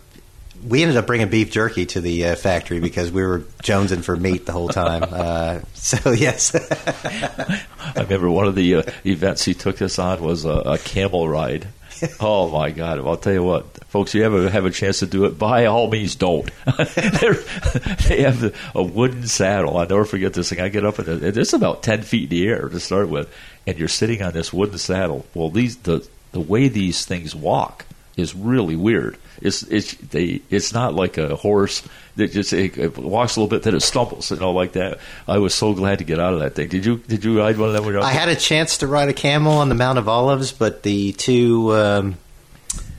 we 0.68 0.82
ended 0.82 0.98
up 0.98 1.08
bringing 1.08 1.30
beef 1.30 1.52
jerky 1.52 1.86
to 1.88 2.02
the 2.02 2.28
uh, 2.28 2.36
factory 2.36 2.80
because 2.80 3.12
we 3.12 3.24
were 3.24 3.40
jonesing 3.64 4.04
for 4.04 4.16
meat 4.16 4.46
the 4.46 4.52
whole 4.52 4.70
time. 4.70 5.04
Uh, 5.04 5.60
so 5.74 6.12
yes, 6.12 6.56
I 7.96 8.02
remember 8.02 8.30
one 8.30 8.48
of 8.48 8.56
the 8.56 8.76
uh, 8.76 8.84
events 9.06 9.44
he 9.44 9.54
took 9.54 9.82
us 9.82 10.00
on 10.00 10.22
was 10.22 10.46
a, 10.46 10.50
a, 10.50 10.78
camel 10.78 11.28
ride. 11.28 11.68
Oh 12.20 12.50
my 12.50 12.72
God! 12.72 13.00
I'll 13.00 13.16
tell 13.16 13.32
you 13.32 13.44
what, 13.44 13.66
folks, 13.86 14.14
if 14.14 14.20
you 14.20 14.26
ever 14.26 14.50
have 14.50 14.66
a 14.66 14.72
chance 14.72 15.00
to 15.00 15.06
do 15.06 15.24
it, 15.24 15.40
by 15.40 15.68
all 15.68 15.90
means, 15.90 16.16
don't. 16.16 16.50
they 16.66 18.24
have 18.24 18.54
a 18.76 18.84
wooden 18.84 19.26
saddle. 19.26 19.78
I 19.78 19.86
never 19.86 20.04
forget 20.04 20.34
this 20.34 20.50
thing. 20.50 20.60
I 20.60 20.68
get 20.68 20.84
up 20.84 21.00
and 21.00 21.24
it's 21.24 21.54
about 21.54 21.82
ten 21.82 22.02
feet 22.02 22.24
in 22.24 22.30
the 22.30 22.48
air 22.50 22.68
to 22.68 22.80
start 22.82 23.08
with, 23.08 23.34
and 23.66 23.78
you're 23.78 23.88
sitting 23.88 24.22
on 24.22 24.34
this 24.34 24.52
wooden 24.52 24.80
saddle. 24.80 25.26
Well, 25.34 25.50
these 25.50 25.78
the 25.78 26.06
the 26.34 26.42
way 26.42 26.68
these 26.68 27.06
things 27.06 27.34
walk 27.34 27.86
is 28.18 28.36
really 28.36 28.76
weird. 28.76 29.18
It's 29.42 29.64
it's 29.64 29.94
they 29.96 30.42
it's 30.50 30.74
not 30.74 30.94
like 30.94 31.18
a 31.18 31.36
horse 31.36 31.84
that 32.16 32.32
just 32.32 32.54
it, 32.54 32.78
it 32.78 32.98
walks 32.98 33.36
a 33.36 33.40
little 33.40 33.50
bit 33.50 33.64
then 33.64 33.76
it 33.76 33.82
stumbles 33.82 34.32
and 34.32 34.42
all 34.42 34.54
like 34.54 34.74
that. 34.74 35.00
I 35.28 35.40
was 35.40 35.54
so 35.54 35.74
glad 35.74 36.00
to 36.00 36.04
get 36.04 36.20
out 36.20 36.34
of 36.34 36.40
that 36.40 36.56
thing. 36.56 36.70
Did 36.70 36.86
you 36.86 36.98
did 36.98 37.24
you 37.24 37.40
ride 37.40 37.58
one 37.58 37.76
of 37.76 37.84
them? 37.84 38.04
I 38.04 38.12
had 38.12 38.30
a 38.30 38.36
chance 38.36 38.78
to 38.80 38.88
ride 38.88 39.10
a 39.10 39.14
camel 39.14 39.54
on 39.54 39.70
the 39.70 39.76
Mount 39.76 39.98
of 39.98 40.08
Olives, 40.08 40.52
but 40.52 40.84
the 40.84 41.14
two. 41.14 41.74
Um, 41.74 42.18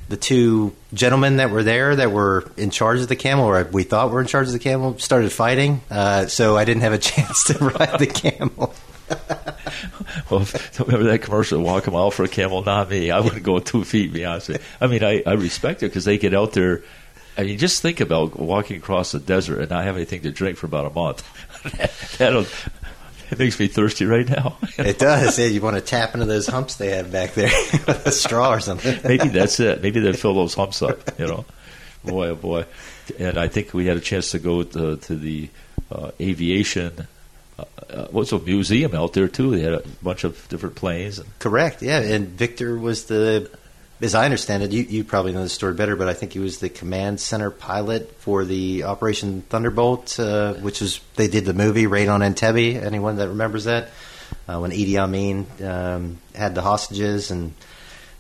the 0.07 0.17
two 0.19 0.75
gentlemen 0.93 1.39
that 1.39 1.51
were 1.51 1.63
there 1.63 1.97
that 1.97 2.13
were 2.13 2.45
in 2.59 2.69
charge 2.69 3.01
of 3.01 3.09
the 3.09 3.17
camel, 3.17 3.47
or 3.47 3.65
we 3.65 3.85
thought 3.85 4.11
were 4.11 4.21
in 4.21 4.27
charge 4.27 4.47
of 4.47 4.53
the 4.53 4.59
camel, 4.59 4.99
started 4.99 5.33
fighting. 5.33 5.81
Uh, 5.91 6.27
so 6.27 6.57
I 6.59 6.67
didn't 6.67 6.83
have 6.83 6.93
a 6.93 6.99
chance 7.11 7.45
to 7.45 7.59
ride 7.59 7.99
the 7.99 8.07
camel. 8.07 8.75
well, 10.31 10.47
remember 10.79 11.05
that 11.11 11.23
commercial, 11.23 11.61
walk 11.61 11.87
a 11.87 11.91
mile 11.91 12.11
for 12.11 12.25
a 12.25 12.29
camel? 12.29 12.63
Not 12.63 12.91
me. 12.91 13.11
I 13.11 13.21
wouldn't 13.21 13.43
go 13.43 13.59
two 13.59 13.85
feet, 13.85 14.13
be 14.13 14.25
honest 14.25 14.51
I 14.81 14.87
mean, 14.87 15.03
I, 15.03 15.23
I 15.27 15.33
respect 15.33 15.83
it 15.83 15.87
because 15.87 16.05
they 16.05 16.19
get 16.19 16.35
out 16.35 16.53
there. 16.53 16.83
I 17.37 17.43
mean, 17.43 17.59
just 17.59 17.83
think 17.83 18.01
about 18.01 18.39
walking 18.39 18.77
across 18.77 19.13
the 19.13 19.19
desert 19.19 19.61
and 19.61 19.71
not 19.71 19.85
have 19.85 19.97
anything 19.97 20.23
to 20.23 20.31
drink 20.31 20.57
for 20.57 20.67
about 20.67 20.87
a 20.87 20.91
month. 20.91 22.17
That'll, 22.19 22.47
it 23.31 23.39
makes 23.39 23.59
me 23.59 23.67
thirsty 23.67 24.07
right 24.07 24.29
now. 24.29 24.59
It 24.79 24.99
does. 24.99 25.39
Yeah, 25.39 25.47
you 25.47 25.61
want 25.61 25.77
to 25.77 25.83
tap 25.83 26.15
into 26.15 26.27
those 26.27 26.47
humps 26.47 26.77
they 26.77 26.91
have 26.91 27.11
back 27.11 27.35
there 27.35 27.51
with 27.87 28.07
a 28.07 28.13
straw 28.13 28.53
or 28.55 28.61
something. 28.61 28.99
Maybe 29.05 29.29
that's 29.29 29.59
it. 29.61 29.83
Maybe 29.83 30.01
they 30.01 30.13
fill 30.13 30.35
those 30.35 30.55
humps 30.55 30.83
up. 30.83 31.19
You 31.19 31.27
know, 31.27 31.45
boy, 32.05 32.29
oh 32.29 32.35
boy. 32.35 32.67
And 33.19 33.39
I 33.39 33.49
think 33.49 33.75
we 33.75 33.87
had 33.87 33.97
a 33.97 34.01
chance 34.01 34.31
to 34.33 34.39
go 34.39 34.63
to, 34.63 34.97
to 34.97 35.15
the 35.17 35.49
uh, 35.91 36.11
aviation 36.21 37.07
uh, 37.59 38.07
what's 38.11 38.33
a 38.33 38.39
museum 38.39 38.95
out 38.95 39.13
there 39.13 39.29
too? 39.29 39.51
They 39.51 39.63
had 39.63 39.75
a 39.75 39.83
bunch 40.03 40.25
of 40.25 40.49
different 40.49 40.75
planes. 40.75 41.21
Correct. 41.39 41.83
Yeah, 41.83 42.01
and 42.01 42.29
Victor 42.29 42.77
was 42.77 43.05
the, 43.05 43.51
as 44.01 44.15
I 44.15 44.25
understand 44.25 44.63
it, 44.63 44.73
you, 44.73 44.83
you 44.83 45.05
probably 45.05 45.33
know 45.33 45.43
the 45.43 45.49
story 45.49 45.75
better, 45.75 45.97
but 45.97 46.09
I 46.09 46.15
think 46.15 46.33
he 46.33 46.41
was 46.41 46.59
the 46.59 46.69
command 46.69 47.21
center 47.21 47.51
pilot 47.51 48.13
for 48.19 48.45
the 48.45 48.85
Operation 48.85 49.43
Thunderbolt, 49.43 50.19
uh, 50.19 50.55
which 50.55 50.81
was 50.81 51.01
they 51.17 51.29
did 51.29 51.45
the 51.45 51.55
movie 51.55 51.87
Raid 51.87 52.09
on 52.09 52.21
Entebbe. 52.21 52.83
Anyone 52.83 53.17
that 53.17 53.29
remembers 53.29 53.65
that? 53.65 53.91
Uh, 54.49 54.59
when 54.59 54.73
Idi 54.73 54.97
Amin 54.97 55.47
um, 55.63 56.19
had 56.35 56.55
the 56.55 56.63
hostages 56.63 57.31
and 57.31 57.55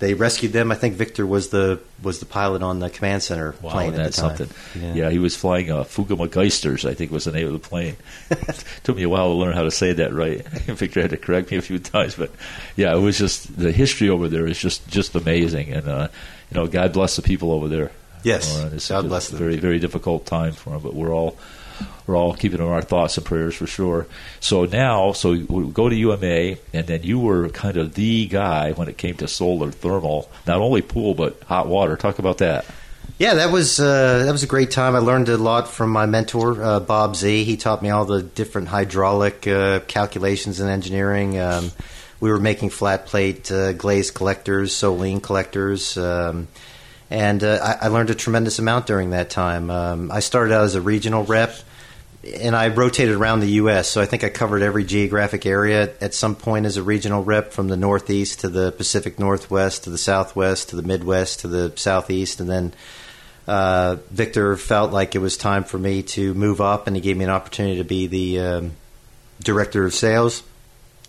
they 0.05 0.12
rescued 0.12 0.53
them. 0.53 0.71
I 0.71 0.75
think 0.75 0.97
Victor 0.97 1.27
was 1.27 1.49
the 1.49 1.81
was 2.03 2.21
the 2.21 2.27
pilot 2.27 2.62
on 2.62 2.79
the 2.79 2.91
command 2.91 3.23
center 3.23 3.55
wow, 3.62 3.71
plane 3.73 3.95
that's 3.95 4.17
something. 4.17 4.51
Yeah. 4.79 4.95
yeah. 4.95 5.11
he 5.11 5.19
was 5.19 5.35
flying 5.35 5.71
a 5.71 5.77
Fouga 5.77 6.15
Magisters, 6.15 6.89
I 6.89 6.93
think 6.93 7.11
was 7.11 7.25
the 7.25 7.33
name 7.33 7.47
of 7.47 7.55
the 7.55 7.59
plane. 7.59 7.97
Took 8.83 8.97
me 8.97 9.05
a 9.05 9.09
while 9.09 9.29
to 9.29 9.35
learn 9.35 9.55
how 9.55 9.62
to 9.62 9.71
say 9.71 9.95
that 9.95 10.12
right. 10.12 10.45
Victor 10.49 11.01
had 11.01 11.11
to 11.11 11.17
correct 11.17 11.51
me 11.51 11.56
a 11.56 11.62
few 11.62 11.79
times, 11.79 12.17
but 12.17 12.31
yeah, 12.77 12.94
it 12.94 13.01
was 13.01 13.17
just 13.17 13.56
the 13.58 13.73
history 13.73 14.11
over 14.11 14.29
there 14.29 14.46
is 14.46 14.58
just 14.58 14.87
just 14.89 15.15
amazing, 15.15 15.73
and 15.73 15.89
uh, 15.89 16.08
you 16.51 16.61
know, 16.61 16.67
God 16.67 16.93
bless 16.93 17.17
the 17.17 17.23
people 17.23 17.51
over 17.51 17.69
there. 17.69 17.91
Yes, 18.23 18.55
uh, 18.55 18.79
God 19.01 19.08
bless 19.08 19.29
them. 19.29 19.39
Very 19.39 19.56
very 19.56 19.79
difficult 19.79 20.27
time 20.27 20.53
for 20.53 20.70
them, 20.70 20.81
but 20.81 20.94
we're 20.94 21.15
all 21.15 21.39
we're 22.06 22.16
all 22.16 22.34
keeping 22.34 22.60
in 22.60 22.66
our 22.66 22.82
thoughts 22.82 23.16
and 23.16 23.26
prayers 23.26 23.54
for 23.54 23.66
sure. 23.66 24.06
So 24.40 24.64
now, 24.64 25.12
so 25.12 25.31
we 25.32 25.70
go 25.70 25.88
to 25.88 25.94
UMA, 25.94 26.58
and 26.72 26.86
then 26.86 27.02
you 27.02 27.19
were 27.19 27.48
kind 27.48 27.76
of 27.76 27.94
the 27.94 28.26
guy 28.26 28.72
when 28.72 28.88
it 28.88 28.98
came 28.98 29.16
to 29.16 29.28
solar 29.28 29.70
thermal, 29.70 30.31
not 30.46 30.60
only 30.60 30.82
pool 30.82 31.14
but 31.14 31.43
hot 31.44 31.66
water. 31.66 31.96
Talk 31.96 32.19
about 32.19 32.38
that. 32.38 32.66
Yeah, 33.19 33.34
that 33.34 33.52
was 33.52 33.78
uh, 33.78 34.24
that 34.24 34.32
was 34.32 34.43
a 34.43 34.46
great 34.48 34.70
time. 34.70 34.96
I 34.96 34.98
learned 34.98 35.28
a 35.28 35.36
lot 35.36 35.69
from 35.69 35.90
my 35.90 36.06
mentor 36.06 36.60
uh, 36.60 36.81
Bob 36.81 37.14
Z. 37.14 37.44
He 37.44 37.56
taught 37.56 37.81
me 37.82 37.90
all 37.90 38.04
the 38.04 38.22
different 38.22 38.69
hydraulic 38.69 39.46
uh, 39.46 39.81
calculations 39.81 40.58
and 40.58 40.69
engineering. 40.69 41.38
Um, 41.38 41.70
we 42.19 42.31
were 42.31 42.40
making 42.40 42.70
flat 42.70 43.06
plate 43.06 43.52
uh, 43.52 43.72
glaze 43.72 44.10
collectors, 44.10 44.72
Solene 44.72 45.22
collectors. 45.22 45.96
Um, 45.96 46.48
and 47.15 47.44
uh, 47.44 47.61
I, 47.63 47.87
I, 47.87 47.89
learned 47.89 48.11
a 48.11 48.15
tremendous 48.17 48.59
amount 48.59 48.87
during 48.87 49.11
that 49.11 49.31
time. 49.31 49.71
Um, 49.71 50.11
I 50.11 50.19
started 50.19 50.53
out 50.53 50.65
as 50.65 50.75
a 50.75 50.81
regional 50.81 51.23
rep, 51.23 51.55
and 52.43 52.56
I 52.56 52.69
rotated 52.69 53.15
around 53.15 53.39
the 53.39 53.53
U.S. 53.63 53.89
So 53.89 54.01
I 54.01 54.06
think 54.06 54.25
I 54.25 54.31
covered 54.31 54.63
every 54.63 54.83
geographic 54.83 55.47
area 55.47 55.93
at 56.01 56.13
some 56.13 56.35
point 56.35 56.67
as 56.67 56.77
a 56.77 56.83
regional 56.83 57.23
rep, 57.23 57.53
from 57.53 57.69
the 57.69 57.77
Northeast 57.77 58.41
to 58.41 58.49
the 58.49 58.73
Pacific 58.73 59.21
Northwest 59.21 59.85
to 59.85 59.91
the 59.91 59.99
Southwest 59.99 60.71
to 60.71 60.77
the 60.77 60.83
Midwest 60.83 61.41
to 61.41 61.49
the 61.49 61.73
Southeast, 61.77 62.41
and 62.41 62.51
then. 62.51 62.75
Uh, 63.47 63.97
Victor 64.11 64.56
felt 64.56 64.91
like 64.91 65.15
it 65.15 65.19
was 65.19 65.37
time 65.37 65.65
for 65.65 65.79
me 65.79 66.03
to 66.03 66.33
move 66.33 66.63
up, 66.63 66.87
and 66.87 66.97
he 66.97 67.03
gave 67.03 67.15
me 67.15 67.25
an 67.25 67.31
opportunity 67.31 67.77
to 67.77 67.85
be 67.85 68.06
the 68.06 68.41
um, 68.41 68.73
director 69.43 69.85
of 69.85 69.93
sales. 69.93 70.43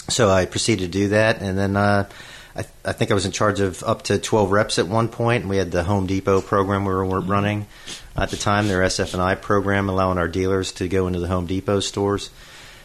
So 0.09 0.29
I 0.29 0.43
proceeded 0.45 0.91
to 0.91 0.99
do 0.99 1.07
that, 1.07 1.41
and 1.41 1.57
then 1.57 1.77
uh, 1.77 2.09
I, 2.55 2.61
th- 2.61 2.73
I, 2.85 2.93
think 2.93 3.11
I 3.11 3.13
was 3.13 3.25
in 3.25 3.33
charge 3.33 3.59
of 3.59 3.83
up 3.83 4.03
to 4.03 4.17
12 4.17 4.51
reps 4.51 4.79
at 4.79 4.87
one 4.87 5.09
point. 5.09 5.41
And 5.41 5.49
we 5.49 5.57
had 5.57 5.71
the 5.71 5.83
Home 5.83 6.07
Depot 6.07 6.41
program 6.41 6.85
we 6.85 6.93
were 6.93 7.19
running 7.19 7.67
at 8.15 8.29
the 8.29 8.37
time, 8.37 8.67
their 8.67 8.81
SF&I 8.81 9.35
program, 9.35 9.89
allowing 9.89 10.17
our 10.17 10.29
dealers 10.29 10.71
to 10.73 10.87
go 10.87 11.07
into 11.07 11.19
the 11.19 11.27
Home 11.27 11.47
Depot 11.47 11.81
stores 11.81 12.29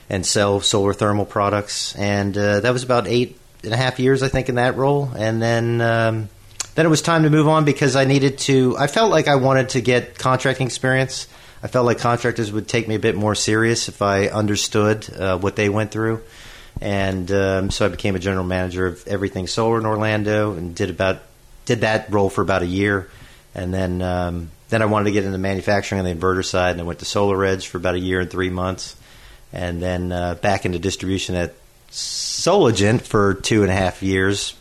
and 0.09 0.27
sell 0.27 0.61
solar 0.61 0.93
thermal 0.93 1.25
products. 1.25 1.95
And 1.95 2.37
uh, 2.37 2.61
that 2.61 2.73
was 2.73 2.83
about 2.83 3.07
eight 3.07 3.39
and 3.62 3.73
a 3.73 3.77
half 3.77 4.00
years, 4.00 4.23
I 4.25 4.29
think, 4.29 4.49
in 4.49 4.57
that 4.57 4.77
role. 4.77 5.09
And 5.17 5.41
then 5.41 5.81
um, 5.81 6.29
then 6.75 6.87
it 6.87 6.89
was 6.89 7.03
time 7.03 7.23
to 7.23 7.31
move 7.31 7.47
on 7.47 7.65
because 7.65 7.95
I 7.95 8.05
needed 8.05 8.39
to. 8.39 8.77
I 8.77 8.89
felt 8.89 9.11
like 9.11 9.29
I 9.29 9.37
wanted 9.37 9.71
to 9.71 9.81
get 9.81 10.19
contracting 10.19 10.67
experience. 10.67 11.29
I 11.62 11.69
felt 11.69 11.87
like 11.87 11.99
contractors 11.99 12.50
would 12.50 12.67
take 12.67 12.89
me 12.89 12.95
a 12.95 12.99
bit 12.99 13.15
more 13.15 13.35
serious 13.35 13.89
if 13.89 14.03
I 14.03 14.29
understood 14.29 15.09
uh, 15.15 15.39
what 15.39 15.57
they 15.57 15.69
went 15.69 15.91
through 15.91 16.23
and 16.80 17.30
um, 17.30 17.70
so 17.70 17.87
I 17.87 17.88
became 17.88 18.16
a 18.16 18.18
general 18.18 18.44
manager 18.44 18.87
of 18.87 19.06
everything 19.06 19.46
solar 19.46 19.78
in 19.78 19.87
Orlando, 19.87 20.52
and 20.52 20.75
did 20.75 20.90
about 20.90 21.20
did 21.66 21.82
that 21.82 22.12
role 22.12 22.30
for 22.30 22.42
about 22.42 22.62
a 22.62 22.66
year, 22.66 23.10
and 23.54 23.72
then 23.72 24.02
um, 24.02 24.50
then 24.70 24.82
I 24.82 24.87
wanted 24.87 25.06
to 25.06 25.12
get 25.12 25.25
into 25.25 25.38
manufacturing 25.38 25.99
on 25.99 26.04
the 26.04 26.14
inverter 26.14 26.44
side, 26.44 26.72
and 26.72 26.80
I 26.80 26.84
went 26.84 27.00
to 27.00 27.04
SolarEdge 27.04 27.66
for 27.66 27.78
about 27.78 27.96
a 27.96 28.00
year 28.00 28.20
and 28.20 28.30
three 28.30 28.50
months, 28.50 28.96
and 29.52 29.82
then 29.82 30.10
uh, 30.10 30.34
back 30.37 30.64
into 30.64 30.78
distribution 30.78 31.34
at 31.34 31.54
Soligent 31.90 33.02
for 33.02 33.34
two 33.34 33.62
and 33.62 33.70
a 33.70 33.75
half 33.75 34.02
years, 34.02 34.54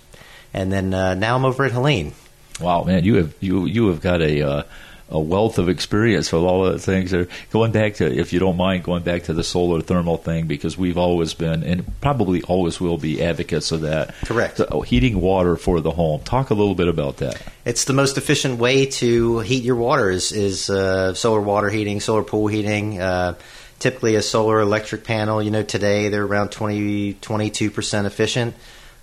and 0.53 0.71
then 0.73 0.93
uh, 0.93 1.13
now 1.13 1.35
I'm 1.35 1.45
over 1.45 1.63
at 1.63 1.71
Heliene. 1.71 2.13
Wow, 2.59 2.83
man, 2.83 3.05
you 3.05 3.15
have 3.15 3.33
you 3.39 3.65
you 3.65 3.87
have 3.87 4.01
got 4.01 4.21
a 4.21 4.41
uh, 4.41 4.63
a 5.11 5.19
wealth 5.19 5.57
of 5.57 5.69
experience 5.69 6.31
with 6.31 6.43
all 6.43 6.65
of 6.65 6.73
the 6.73 6.79
things. 6.79 7.13
Are, 7.13 7.27
going 7.51 7.71
back 7.71 7.95
to, 7.95 8.05
if 8.05 8.31
you 8.31 8.39
don't 8.39 8.57
mind, 8.57 8.83
going 8.83 9.03
back 9.03 9.23
to 9.23 9.33
the 9.33 9.43
solar 9.43 9.81
thermal 9.81 10.17
thing 10.17 10.47
because 10.47 10.77
we've 10.77 10.97
always 10.97 11.33
been 11.33 11.63
and 11.63 11.85
probably 12.01 12.41
always 12.43 12.79
will 12.79 12.97
be 12.97 13.21
advocates 13.21 13.71
of 13.71 13.81
that. 13.81 14.13
Correct. 14.25 14.57
The, 14.57 14.71
oh, 14.71 14.81
heating 14.81 15.19
water 15.21 15.55
for 15.55 15.81
the 15.81 15.91
home. 15.91 16.21
Talk 16.21 16.49
a 16.49 16.53
little 16.53 16.75
bit 16.75 16.87
about 16.87 17.17
that. 17.17 17.41
It's 17.65 17.85
the 17.85 17.93
most 17.93 18.17
efficient 18.17 18.59
way 18.59 18.85
to 18.85 19.39
heat 19.39 19.63
your 19.63 19.75
water 19.75 20.09
is, 20.09 20.31
is 20.31 20.69
uh, 20.69 21.13
solar 21.13 21.41
water 21.41 21.69
heating, 21.69 21.99
solar 21.99 22.23
pool 22.23 22.47
heating. 22.47 23.01
Uh, 23.01 23.35
typically, 23.79 24.15
a 24.15 24.21
solar 24.21 24.59
electric 24.59 25.03
panel. 25.03 25.41
You 25.41 25.51
know, 25.51 25.63
today 25.63 26.09
they're 26.09 26.25
around 26.25 26.51
20, 26.51 27.13
22 27.15 27.71
percent 27.71 28.05
efficient. 28.05 28.55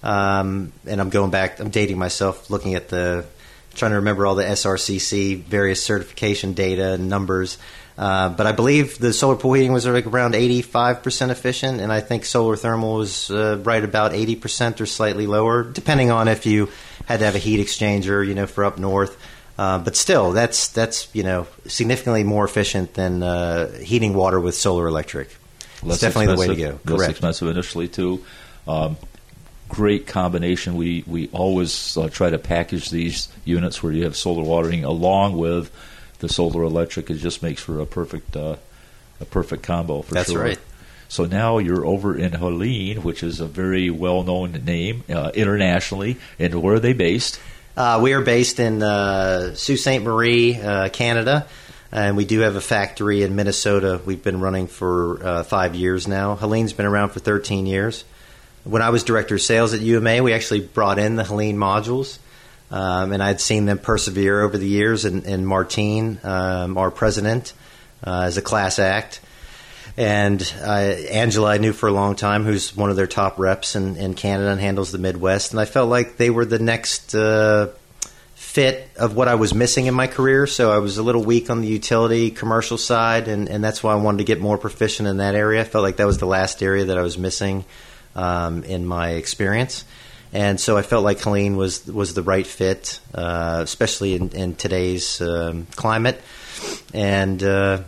Um, 0.03 0.73
and 0.87 1.01
I'm 1.01 1.11
going 1.11 1.31
back. 1.31 1.59
I'm 1.59 1.71
dating 1.71 1.99
myself, 1.99 2.49
looking 2.49 2.75
at 2.75 2.89
the 2.89 3.27
trying 3.77 3.93
to 3.93 3.97
remember 3.97 4.27
all 4.27 4.35
the 4.35 4.45
SRCC 4.45 5.43
various 5.43 5.83
certification 5.83 6.55
data 6.55 6.95
and 6.95 7.09
numbers. 7.09 7.59
Uh, 7.99 8.29
but 8.29 8.47
I 8.47 8.53
believe 8.53 8.99
the 8.99 9.13
solar 9.13 9.37
pool 9.37 9.55
heating 9.55 9.73
was 9.73 9.87
like 9.87 10.07
around 10.07 10.35
85% 10.35 11.31
efficient, 11.31 11.81
and 11.81 11.91
I 11.91 12.01
think 12.01 12.27
solar 12.27 12.57
thermal 12.57 12.97
was 12.97 13.31
uh, 13.31 13.59
right 13.65 13.83
about 13.83 14.13
80% 14.13 14.81
or 14.81 14.87
slightly 14.87 15.27
lower, 15.27 15.63
depending 15.63 16.11
on 16.11 16.29
if 16.29 16.45
you 16.45 16.69
had 17.07 17.21
to 17.21 17.25
have 17.25 17.37
a 17.37 17.39
heat 17.39 17.59
exchanger, 17.59 18.27
you 18.27 18.35
know, 18.35 18.47
for 18.47 18.65
up 18.65 18.79
north. 18.79 19.17
Uh, 19.59 19.79
but 19.79 19.97
still, 19.97 20.33
that's 20.33 20.69
that's 20.69 21.09
you 21.15 21.23
know 21.23 21.47
significantly 21.67 22.25
more 22.25 22.45
efficient 22.45 22.93
than 22.93 23.23
uh, 23.23 23.73
heating 23.79 24.13
water 24.13 24.39
with 24.39 24.55
solar 24.55 24.87
electric. 24.87 25.35
Less 25.83 25.95
it's 25.95 26.01
definitely 26.03 26.35
the 26.35 26.41
way 26.41 26.47
to 26.49 26.57
go. 26.57 26.69
Less 26.85 26.99
Correct. 26.99 27.11
expensive 27.13 27.49
initially 27.49 27.89
too. 27.89 28.23
Um, 28.69 28.99
great 29.69 30.07
combination. 30.07 30.77
We 30.77 31.05
we 31.07 31.29
always 31.33 31.97
uh, 31.97 32.09
try 32.09 32.31
to 32.31 32.39
package 32.39 32.91
these 32.91 33.29
units 33.45 33.83
where 33.83 33.93
you 33.93 34.05
have 34.05 34.17
solar 34.17 34.43
watering 34.43 34.85
along 34.85 35.37
with 35.37 35.71
the 36.19 36.29
solar 36.29 36.63
electric. 36.63 37.11
It 37.11 37.15
just 37.15 37.43
makes 37.43 37.63
for 37.63 37.81
a 37.81 37.87
perfect 37.87 38.37
uh, 38.37 38.57
a 39.21 39.25
perfect 39.25 39.63
combo 39.63 40.03
for 40.03 40.15
That's 40.15 40.31
sure. 40.31 40.43
right. 40.43 40.59
So 41.09 41.25
now 41.25 41.59
you're 41.59 41.87
over 41.87 42.19
in 42.19 42.33
Heliene, 42.33 42.99
which 42.99 43.23
is 43.23 43.41
a 43.41 43.47
very 43.47 43.91
well 43.91 44.23
known 44.23 44.53
name 44.53 45.05
uh, 45.09 45.31
internationally. 45.35 46.17
And 46.39 46.63
where 46.63 46.77
are 46.77 46.81
they 46.81 46.95
based? 46.95 47.41
Uh, 47.77 48.01
we 48.03 48.15
are 48.15 48.23
based 48.23 48.59
in 48.59 48.83
uh, 48.83 49.55
Sault 49.55 49.79
Ste. 49.79 50.01
Marie, 50.01 50.57
uh, 50.57 50.89
Canada, 50.89 51.47
and 51.93 52.17
we 52.17 52.25
do 52.25 52.41
have 52.41 52.57
a 52.57 52.61
factory 52.61 53.23
in 53.23 53.37
Minnesota. 53.37 54.01
We've 54.05 54.23
been 54.23 54.41
running 54.41 54.67
for 54.67 55.25
uh, 55.25 55.43
five 55.43 55.75
years 55.75 56.09
now. 56.09 56.37
Heliene's 56.37 56.73
been 56.73 56.87
around 56.87 57.11
for 57.11 57.21
13 57.21 57.67
years. 57.67 58.05
When 58.67 58.83
I 58.83 58.91
was 58.91 59.05
director 59.05 59.37
of 59.37 59.43
sales 59.43 59.75
at 59.75 59.81
UMA, 59.81 60.25
we 60.25 60.33
actually 60.33 60.61
brought 60.61 60.99
in 60.99 61.15
the 61.15 61.23
Heliene 61.23 61.55
modules, 61.55 62.19
um, 62.73 63.13
and 63.13 63.23
I'd 63.23 63.41
seen 63.41 63.65
them 63.65 63.79
persevere 63.79 64.41
over 64.41 64.59
the 64.59 64.67
years. 64.67 65.05
And, 65.05 65.25
and 65.25 65.47
Martine, 65.47 66.19
um, 66.25 66.77
our 66.77 66.91
president, 66.91 67.53
uh, 68.05 68.23
as 68.23 68.39
a 68.39 68.43
class 68.43 68.81
act. 68.81 69.21
And 69.97 70.43
uh, 70.61 70.67
Angela, 71.13 71.53
I 71.53 71.59
knew 71.59 71.73
for 71.73 71.89
a 71.89 71.93
long 71.93 72.17
time, 72.17 72.43
who's 72.43 72.75
one 72.75 72.91
of 72.91 72.97
their 72.97 73.07
top 73.07 73.39
reps 73.39 73.77
in, 73.77 73.97
in 73.97 74.15
Canada 74.15 74.51
and 74.51 74.61
handles 74.61 74.91
the 74.91 74.99
Midwest. 74.99 75.53
And 75.53 75.61
I 75.61 75.65
felt 75.65 75.89
like 75.89 76.17
they 76.17 76.31
were 76.31 76.45
the 76.45 76.59
next 76.59 77.15
uh, 77.15 77.69
fit 78.35 78.91
of 78.97 79.15
what 79.15 79.29
I 79.29 79.37
was 79.37 79.55
missing 79.55 79.87
in 79.87 79.95
my 79.95 80.09
career. 80.09 80.49
So 80.49 80.73
I 80.73 80.79
was 80.79 80.99
a 80.99 81.05
little 81.05 81.23
weak 81.23 81.51
on 81.51 81.61
the 81.61 81.69
utility 81.69 82.33
commercial 82.33 82.79
side, 82.79 83.29
and, 83.29 83.49
and 83.49 83.63
that's 83.63 83.85
why 83.85 83.93
I 83.93 83.97
wanted 83.97 84.19
to 84.19 84.25
get 84.25 84.41
more 84.41 84.59
proficient 84.59 85.09
in 85.09 85.19
that 85.19 85.37
area. 85.37 85.61
I 85.61 85.65
felt 85.65 85.85
like 85.85 85.99
that 85.99 86.07
was 86.09 86.19
the 86.19 86.27
last 86.27 86.65
area 86.65 86.87
that 86.87 86.99
I 86.99 87.03
was 87.03 87.17
missing 87.17 87.65
um, 88.17 88.65
in 88.65 88.85
my 88.85 89.11
experience. 89.11 89.85
And 90.33 90.61
so 90.61 90.77
I 90.77 90.83
felt 90.83 91.05
like 91.05 91.19
Heliene 91.19 91.55
was 91.57 91.87
was 91.87 92.15
the 92.15 92.23
right 92.23 92.47
fit, 92.47 92.99
uh, 93.15 93.61
especially 93.63 94.17
in, 94.17 94.31
in 94.31 94.57
today's 94.57 95.21
um, 95.21 95.67
climate. 95.77 96.21
And 96.93 97.43
uh, 97.43 97.83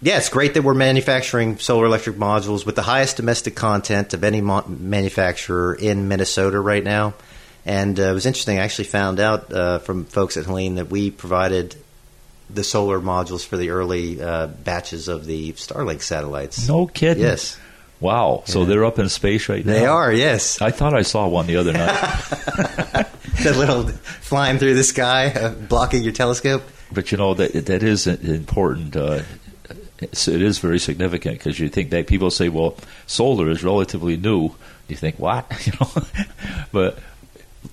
yeah, 0.00 0.16
it's 0.16 0.30
great 0.30 0.54
that 0.54 0.62
we're 0.62 0.74
manufacturing 0.74 1.58
solar 1.58 1.84
electric 1.84 2.16
modules 2.16 2.64
with 2.64 2.76
the 2.76 2.82
highest 2.82 3.18
domestic 3.18 3.54
content 3.54 4.14
of 4.14 4.24
any 4.24 4.40
mo- 4.40 4.64
manufacturer 4.66 5.74
in 5.74 6.08
Minnesota 6.08 6.58
right 6.58 6.82
now. 6.82 7.12
And 7.66 8.00
uh, 8.00 8.04
it 8.04 8.14
was 8.14 8.24
interesting. 8.24 8.58
I 8.58 8.62
actually 8.62 8.86
found 8.86 9.20
out 9.20 9.52
uh, 9.52 9.78
from 9.80 10.06
folks 10.06 10.38
at 10.38 10.46
Heliene 10.46 10.76
that 10.76 10.88
we 10.88 11.10
provided 11.10 11.76
the 12.48 12.64
solar 12.64 13.00
modules 13.00 13.44
for 13.44 13.58
the 13.58 13.70
early 13.70 14.20
uh, 14.20 14.46
batches 14.46 15.08
of 15.08 15.26
the 15.26 15.52
Starlink 15.52 16.02
satellites. 16.02 16.66
No 16.66 16.86
kidding. 16.86 17.22
Yes, 17.22 17.58
Wow. 18.00 18.42
So 18.46 18.60
Yeah. 18.60 18.66
they're 18.66 18.84
up 18.84 18.98
in 18.98 19.08
space 19.08 19.48
right 19.48 19.64
now. 19.64 19.72
they 19.72 19.86
are. 19.86 20.12
Yes, 20.12 20.60
I 20.60 20.70
thought 20.70 20.94
I 20.94 21.02
saw 21.02 21.28
one 21.28 21.46
the 21.46 21.56
other 21.56 21.72
night. 21.72 21.90
the 23.42 23.54
little 23.56 23.88
flying 23.88 24.58
through 24.58 24.74
the 24.74 24.84
sky, 24.84 25.28
uh, 25.28 25.50
blocking 25.50 26.02
your 26.02 26.12
telescope. 26.12 26.62
But 26.92 27.12
you 27.12 27.18
know 27.18 27.34
that 27.34 27.66
that 27.66 27.82
is 27.82 28.06
important. 28.06 28.96
Uh, 28.96 29.22
it 30.00 30.26
is 30.28 30.58
very 30.58 30.78
significant 30.78 31.38
because 31.38 31.60
you 31.60 31.68
think 31.68 31.90
that 31.90 32.06
people 32.06 32.30
say, 32.30 32.48
"Well, 32.48 32.76
solar 33.06 33.48
is 33.50 33.62
relatively 33.62 34.16
new." 34.16 34.50
You 34.88 34.96
think 34.96 35.18
what? 35.18 35.46
You 35.66 35.72
know, 35.80 36.02
but 36.72 36.98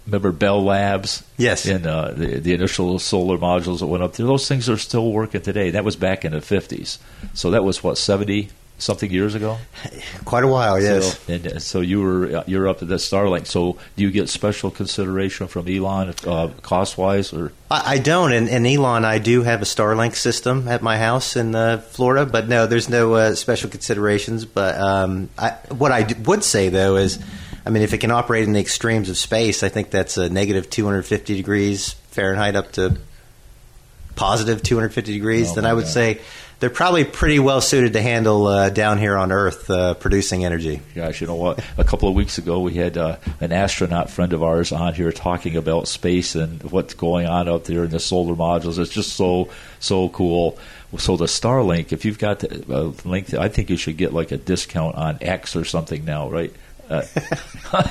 remember 0.05 0.31
Bell 0.33 0.61
Labs? 0.63 1.23
Yes. 1.37 1.65
And 1.65 1.87
uh, 1.87 2.11
the 2.11 2.39
the 2.39 2.53
initial 2.53 2.99
solar 2.99 3.37
modules 3.37 3.79
that 3.79 3.87
went 3.87 4.03
up 4.03 4.13
there. 4.13 4.25
Those 4.27 4.47
things 4.47 4.69
are 4.69 4.77
still 4.77 5.11
working 5.11 5.41
today. 5.41 5.71
That 5.71 5.83
was 5.85 5.95
back 5.95 6.25
in 6.25 6.33
the 6.33 6.41
fifties. 6.41 6.99
So 7.33 7.51
that 7.51 7.63
was 7.63 7.81
what 7.81 7.97
seventy 7.97 8.49
something 8.77 9.09
years 9.09 9.35
ago. 9.35 9.57
Quite 10.25 10.43
a 10.43 10.47
while. 10.47 10.81
Yes. 10.81 11.17
So, 11.17 11.33
and 11.33 11.47
uh, 11.47 11.59
so 11.59 11.81
you 11.81 12.01
were 12.01 12.37
uh, 12.37 12.43
you're 12.47 12.67
up 12.67 12.81
at 12.81 12.87
the 12.87 12.95
Starlink. 12.95 13.47
So 13.47 13.77
do 13.95 14.03
you 14.03 14.11
get 14.11 14.29
special 14.29 14.71
consideration 14.71 15.47
from 15.47 15.67
Elon 15.67 16.13
uh, 16.25 16.49
cost 16.61 16.97
wise 16.97 17.33
or? 17.33 17.51
I, 17.69 17.93
I 17.93 17.97
don't, 17.97 18.31
and, 18.31 18.49
and 18.49 18.65
Elon, 18.65 19.05
I 19.05 19.19
do 19.19 19.43
have 19.43 19.61
a 19.61 19.65
Starlink 19.65 20.15
system 20.15 20.67
at 20.67 20.81
my 20.81 20.97
house 20.97 21.35
in 21.35 21.55
uh, 21.55 21.79
Florida, 21.79 22.25
but 22.25 22.47
no, 22.47 22.67
there's 22.67 22.89
no 22.89 23.13
uh, 23.15 23.35
special 23.35 23.69
considerations. 23.69 24.45
But 24.45 24.79
um, 24.79 25.29
I, 25.37 25.51
what 25.69 25.91
I 25.91 26.03
d- 26.03 26.15
would 26.23 26.43
say 26.43 26.69
though 26.69 26.97
is, 26.97 27.19
I 27.65 27.69
mean, 27.69 27.83
if 27.83 27.93
it 27.93 27.97
can 27.99 28.11
operate 28.11 28.43
in 28.43 28.53
the 28.53 28.59
extremes 28.59 29.09
of 29.09 29.17
space, 29.17 29.63
I 29.63 29.69
think 29.69 29.89
that's 29.89 30.17
a 30.17 30.29
negative 30.29 30.69
250 30.69 31.35
degrees 31.35 31.93
Fahrenheit 32.11 32.55
up 32.55 32.71
to 32.73 32.97
positive 34.15 34.63
250 34.63 35.13
degrees. 35.13 35.51
Oh, 35.51 35.55
then 35.55 35.65
I 35.65 35.73
would 35.73 35.83
God. 35.85 35.91
say 35.91 36.21
they're 36.59 36.69
probably 36.69 37.03
pretty 37.03 37.39
well 37.39 37.61
suited 37.61 37.93
to 37.93 38.01
handle 38.01 38.47
uh, 38.47 38.69
down 38.69 38.97
here 38.97 39.15
on 39.15 39.31
Earth 39.31 39.69
uh, 39.69 39.93
producing 39.93 40.43
energy. 40.43 40.81
Gosh, 40.95 41.21
you 41.21 41.27
know 41.27 41.35
what? 41.35 41.63
A 41.77 41.83
couple 41.83 42.09
of 42.09 42.15
weeks 42.15 42.37
ago, 42.37 42.59
we 42.59 42.73
had 42.73 42.97
uh, 42.97 43.17
an 43.39 43.51
astronaut 43.51 44.09
friend 44.09 44.33
of 44.33 44.41
ours 44.41 44.71
on 44.71 44.93
here 44.93 45.11
talking 45.11 45.55
about 45.55 45.87
space 45.87 46.35
and 46.35 46.63
what's 46.71 46.95
going 46.95 47.27
on 47.27 47.47
out 47.47 47.65
there 47.65 47.83
in 47.83 47.91
the 47.91 47.99
solar 47.99 48.35
modules. 48.35 48.79
It's 48.79 48.91
just 48.91 49.13
so 49.13 49.49
so 49.79 50.09
cool. 50.09 50.57
So 50.97 51.17
the 51.17 51.25
Starlink, 51.25 51.91
if 51.91 52.05
you've 52.05 52.17
got 52.17 52.39
the 52.39 52.63
uh, 52.73 53.07
link, 53.07 53.33
I 53.33 53.49
think 53.49 53.69
you 53.69 53.77
should 53.77 53.97
get 53.97 54.13
like 54.13 54.31
a 54.31 54.37
discount 54.37 54.95
on 54.95 55.17
X 55.21 55.55
or 55.55 55.65
something 55.65 56.05
now, 56.05 56.29
right? 56.29 56.53
Uh, 56.89 57.03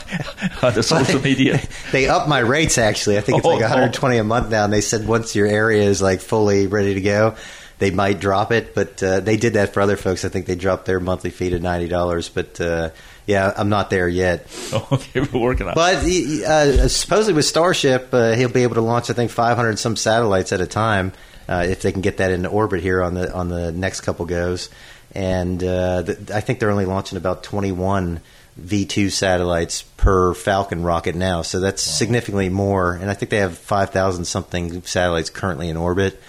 on 0.62 0.74
the 0.74 0.82
social 0.82 1.20
media. 1.20 1.60
They 1.92 2.08
upped 2.08 2.28
my 2.28 2.40
rates 2.40 2.78
actually. 2.78 3.18
I 3.18 3.20
think 3.20 3.38
it's 3.38 3.46
like 3.46 3.60
120 3.60 4.16
a 4.16 4.24
month 4.24 4.50
now. 4.50 4.64
And 4.64 4.72
they 4.72 4.80
said 4.80 5.06
once 5.06 5.36
your 5.36 5.46
area 5.46 5.82
is 5.82 6.02
like 6.02 6.20
fully 6.20 6.66
ready 6.66 6.94
to 6.94 7.00
go, 7.00 7.36
they 7.78 7.90
might 7.90 8.20
drop 8.20 8.52
it. 8.52 8.74
But 8.74 9.02
uh, 9.02 9.20
they 9.20 9.36
did 9.36 9.54
that 9.54 9.72
for 9.72 9.80
other 9.80 9.96
folks. 9.96 10.24
I 10.24 10.28
think 10.28 10.46
they 10.46 10.56
dropped 10.56 10.86
their 10.86 11.00
monthly 11.00 11.30
fee 11.30 11.50
to 11.50 11.58
ninety 11.58 11.88
dollars. 11.88 12.28
But 12.28 12.60
uh, 12.60 12.90
yeah, 13.26 13.52
I'm 13.56 13.68
not 13.68 13.90
there 13.90 14.08
yet. 14.08 14.46
okay, 14.92 15.20
we're 15.20 15.40
working 15.40 15.66
on. 15.66 15.72
it. 15.72 15.74
But 15.74 16.04
uh, 16.48 16.88
supposedly 16.88 17.34
with 17.34 17.44
Starship, 17.44 18.08
uh, 18.12 18.32
he'll 18.32 18.48
be 18.48 18.62
able 18.62 18.76
to 18.76 18.80
launch 18.80 19.10
I 19.10 19.14
think 19.14 19.30
500 19.30 19.78
some 19.78 19.96
satellites 19.96 20.52
at 20.52 20.60
a 20.60 20.66
time 20.66 21.12
uh, 21.48 21.66
if 21.68 21.82
they 21.82 21.92
can 21.92 22.02
get 22.02 22.18
that 22.18 22.30
into 22.30 22.48
orbit 22.48 22.82
here 22.82 23.02
on 23.02 23.14
the 23.14 23.32
on 23.32 23.48
the 23.48 23.72
next 23.72 24.02
couple 24.02 24.26
goes. 24.26 24.70
And 25.14 25.62
uh, 25.62 26.02
th- 26.02 26.30
I 26.30 26.40
think 26.40 26.60
they're 26.60 26.70
only 26.70 26.84
launching 26.84 27.16
about 27.16 27.42
21 27.42 28.20
V2 28.60 29.10
satellites 29.10 29.82
per 29.82 30.34
Falcon 30.34 30.82
rocket 30.82 31.14
now, 31.14 31.42
so 31.42 31.60
that's 31.60 31.82
significantly 31.82 32.48
more. 32.48 32.94
And 32.94 33.10
I 33.10 33.14
think 33.14 33.30
they 33.30 33.38
have 33.38 33.56
5,000 33.56 34.24
something 34.24 34.82
satellites 34.82 35.30
currently 35.30 35.68
in 35.68 35.76
orbit. 35.76 36.20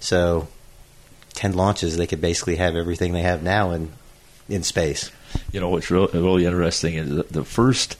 So 0.00 0.48
10 1.34 1.52
launches, 1.52 1.96
they 1.96 2.06
could 2.06 2.20
basically 2.20 2.56
have 2.56 2.76
everything 2.76 3.12
they 3.12 3.22
have 3.22 3.42
now 3.42 3.72
in 3.72 3.92
in 4.48 4.62
space. 4.62 5.10
You 5.52 5.60
know 5.60 5.68
what's 5.68 5.90
real, 5.90 6.08
really 6.08 6.44
interesting 6.46 6.94
is 6.94 7.26
the, 7.28 7.44
first 7.44 7.96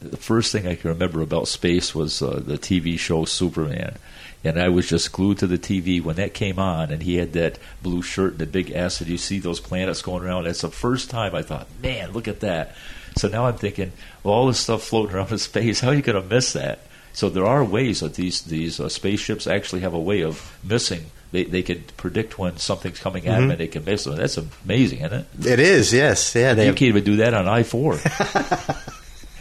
the 0.00 0.16
first 0.16 0.52
thing 0.52 0.66
I 0.66 0.74
can 0.74 0.90
remember 0.90 1.22
about 1.22 1.48
space 1.48 1.94
was 1.94 2.20
uh, 2.20 2.42
the 2.44 2.58
TV 2.58 2.98
show 2.98 3.24
Superman, 3.24 3.96
and 4.42 4.60
I 4.60 4.68
was 4.68 4.88
just 4.88 5.12
glued 5.12 5.38
to 5.38 5.46
the 5.46 5.58
TV 5.58 6.02
when 6.02 6.16
that 6.16 6.34
came 6.34 6.58
on, 6.58 6.90
and 6.90 7.02
he 7.02 7.16
had 7.16 7.32
that 7.34 7.58
blue 7.82 8.02
shirt 8.02 8.32
and 8.32 8.40
the 8.40 8.46
big 8.46 8.70
S, 8.70 9.00
and 9.00 9.08
you 9.08 9.16
see 9.16 9.38
those 9.38 9.60
planets 9.60 10.02
going 10.02 10.22
around. 10.22 10.44
That's 10.44 10.60
the 10.60 10.68
first 10.68 11.10
time 11.10 11.34
I 11.34 11.42
thought, 11.42 11.68
man, 11.82 12.12
look 12.12 12.28
at 12.28 12.40
that. 12.40 12.74
So 13.16 13.28
now 13.28 13.46
I'm 13.46 13.56
thinking, 13.56 13.92
well, 14.22 14.34
all 14.34 14.46
this 14.48 14.58
stuff 14.58 14.82
floating 14.82 15.14
around 15.14 15.30
in 15.30 15.38
space, 15.38 15.80
how 15.80 15.88
are 15.88 15.94
you 15.94 16.02
going 16.02 16.20
to 16.20 16.28
miss 16.28 16.52
that? 16.52 16.80
So 17.14 17.28
there 17.30 17.46
are 17.46 17.64
ways 17.64 18.00
that 18.00 18.14
these 18.14 18.42
these 18.42 18.80
uh, 18.80 18.88
spaceships 18.88 19.46
actually 19.46 19.82
have 19.82 19.94
a 19.94 20.00
way 20.00 20.22
of 20.22 20.58
missing. 20.64 21.06
They 21.34 21.42
they 21.42 21.62
can 21.62 21.82
predict 21.96 22.38
when 22.38 22.58
something's 22.58 23.00
coming 23.00 23.26
at 23.26 23.40
them, 23.40 23.50
and 23.50 23.58
they 23.58 23.66
can 23.66 23.84
miss 23.84 24.04
them. 24.04 24.14
That's 24.14 24.38
amazing, 24.38 25.00
isn't 25.00 25.26
it? 25.40 25.46
It 25.46 25.58
is, 25.58 25.92
yes, 25.92 26.32
yeah. 26.32 26.54
They 26.54 26.62
You 26.62 26.66
have, 26.68 26.76
can't 26.76 26.90
even 26.90 27.02
do 27.02 27.16
that 27.16 27.34
on 27.34 27.48
I 27.48 27.64
four. 27.64 27.98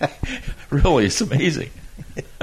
really, 0.71 1.05
it's 1.05 1.21
amazing. 1.21 1.69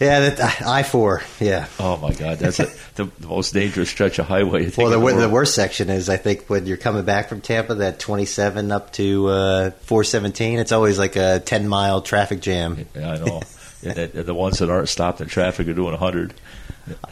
yeah, 0.00 0.28
that, 0.28 0.60
I 0.62 0.82
four, 0.82 1.22
yeah. 1.38 1.66
Oh 1.78 1.98
my 1.98 2.12
God, 2.12 2.40
that's 2.40 2.58
a, 2.58 2.66
the, 2.96 3.04
the 3.20 3.28
most 3.28 3.54
dangerous 3.54 3.88
stretch 3.88 4.18
of 4.18 4.26
highway. 4.26 4.68
Well, 4.76 4.90
the, 4.90 4.98
the 4.98 5.20
the 5.20 5.28
worst 5.28 5.54
section 5.54 5.88
is, 5.88 6.08
I 6.08 6.16
think, 6.16 6.46
when 6.50 6.66
you're 6.66 6.78
coming 6.78 7.04
back 7.04 7.28
from 7.28 7.40
Tampa, 7.40 7.76
that 7.76 8.00
27 8.00 8.72
up 8.72 8.92
to 8.94 9.28
uh, 9.28 9.70
417. 9.82 10.58
It's 10.58 10.72
always 10.72 10.98
like 10.98 11.14
a 11.14 11.38
10 11.38 11.68
mile 11.68 12.02
traffic 12.02 12.40
jam. 12.40 12.88
Yeah, 12.92 13.12
I 13.12 13.18
know. 13.18 13.42
and, 13.84 14.12
the, 14.12 14.24
the 14.24 14.34
ones 14.34 14.58
that 14.58 14.68
aren't 14.68 14.88
stopped 14.88 15.20
in 15.20 15.28
traffic 15.28 15.68
are 15.68 15.74
doing 15.74 15.92
100. 15.92 16.34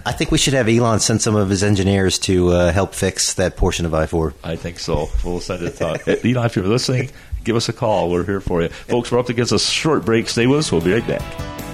I 0.06 0.12
think 0.12 0.30
we 0.30 0.38
should 0.38 0.54
have 0.54 0.68
Elon 0.68 1.00
send 1.00 1.22
some 1.22 1.36
of 1.36 1.48
his 1.50 1.62
engineers 1.62 2.18
to 2.20 2.50
uh, 2.50 2.72
help 2.72 2.94
fix 2.94 3.34
that 3.34 3.56
portion 3.56 3.86
of 3.86 3.94
I 3.94 4.06
four. 4.06 4.34
I 4.44 4.56
think 4.56 4.78
so. 4.78 5.08
We'll 5.24 5.40
send 5.40 5.62
it. 5.62 5.78
Hey, 5.78 6.18
You 6.22 6.34
know, 6.34 6.44
if 6.44 6.56
you're 6.56 6.66
listening, 6.66 7.10
give 7.44 7.56
us 7.56 7.68
a 7.68 7.72
call. 7.72 8.10
We're 8.10 8.24
here 8.24 8.40
for 8.40 8.62
you. 8.62 8.68
Folks, 8.68 9.12
we're 9.12 9.18
up 9.18 9.28
against 9.28 9.52
a 9.52 9.58
short 9.58 10.04
break. 10.04 10.28
Stay 10.28 10.46
with 10.46 10.60
us. 10.60 10.72
We'll 10.72 10.80
be 10.80 10.92
right 10.92 11.06
back. 11.06 11.67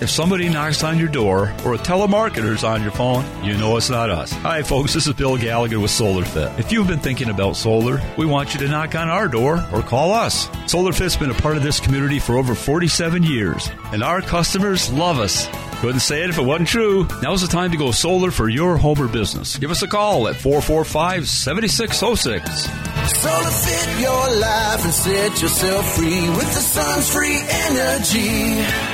If 0.00 0.10
somebody 0.10 0.48
knocks 0.48 0.84
on 0.84 0.96
your 0.96 1.08
door 1.08 1.52
or 1.64 1.74
a 1.74 1.78
telemarketer's 1.78 2.62
on 2.62 2.82
your 2.82 2.92
phone, 2.92 3.24
you 3.44 3.58
know 3.58 3.76
it's 3.76 3.90
not 3.90 4.10
us. 4.10 4.30
Hi, 4.30 4.62
folks. 4.62 4.94
This 4.94 5.08
is 5.08 5.14
Bill 5.14 5.36
Gallagher 5.36 5.80
with 5.80 5.90
SolarFit. 5.90 6.56
If 6.56 6.70
you've 6.70 6.86
been 6.86 7.00
thinking 7.00 7.30
about 7.30 7.56
solar, 7.56 8.00
we 8.16 8.24
want 8.24 8.54
you 8.54 8.60
to 8.60 8.68
knock 8.68 8.94
on 8.94 9.08
our 9.08 9.26
door 9.26 9.66
or 9.72 9.82
call 9.82 10.12
us. 10.12 10.46
SolarFit's 10.70 11.16
been 11.16 11.32
a 11.32 11.34
part 11.34 11.56
of 11.56 11.64
this 11.64 11.80
community 11.80 12.20
for 12.20 12.36
over 12.36 12.54
47 12.54 13.24
years, 13.24 13.68
and 13.92 14.04
our 14.04 14.22
customers 14.22 14.88
love 14.92 15.18
us. 15.18 15.48
Couldn't 15.80 16.00
say 16.00 16.22
it 16.22 16.30
if 16.30 16.38
it 16.38 16.44
wasn't 16.44 16.68
true. 16.68 17.08
Now's 17.20 17.42
the 17.42 17.48
time 17.48 17.72
to 17.72 17.76
go 17.76 17.90
solar 17.90 18.30
for 18.30 18.48
your 18.48 18.76
home 18.76 19.00
or 19.00 19.08
business. 19.08 19.56
Give 19.58 19.72
us 19.72 19.82
a 19.82 19.88
call 19.88 20.28
at 20.28 20.36
445 20.36 21.28
7606. 21.28 22.66
Solar 23.20 23.50
fit 23.50 24.00
your 24.00 24.40
life 24.40 24.84
and 24.84 24.94
set 24.94 25.42
yourself 25.42 25.96
free 25.96 26.28
with 26.30 26.54
the 26.54 26.60
sun's 26.60 27.12
free 27.12 27.38
energy. 27.40 28.87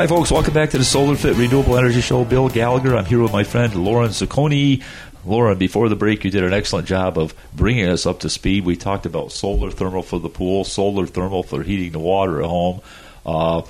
Hi, 0.00 0.06
folks. 0.06 0.30
Welcome 0.30 0.54
back 0.54 0.70
to 0.70 0.78
the 0.78 0.84
Solar 0.84 1.14
Fit 1.14 1.36
Renewable 1.36 1.76
Energy 1.76 2.00
Show. 2.00 2.24
Bill 2.24 2.48
Gallagher. 2.48 2.96
I'm 2.96 3.04
here 3.04 3.20
with 3.20 3.32
my 3.32 3.44
friend 3.44 3.74
Lauren 3.74 4.08
Zacconi. 4.08 4.82
Lauren, 5.26 5.58
before 5.58 5.90
the 5.90 5.94
break, 5.94 6.24
you 6.24 6.30
did 6.30 6.42
an 6.42 6.54
excellent 6.54 6.88
job 6.88 7.18
of 7.18 7.34
bringing 7.54 7.86
us 7.86 8.06
up 8.06 8.20
to 8.20 8.30
speed. 8.30 8.64
We 8.64 8.76
talked 8.76 9.04
about 9.04 9.30
solar 9.30 9.70
thermal 9.70 10.02
for 10.02 10.18
the 10.18 10.30
pool, 10.30 10.64
solar 10.64 11.04
thermal 11.04 11.42
for 11.42 11.62
heating 11.62 11.92
the 11.92 11.98
water 11.98 12.40
at 12.40 12.48
home. 12.48 12.80
Uh, 13.26 13.60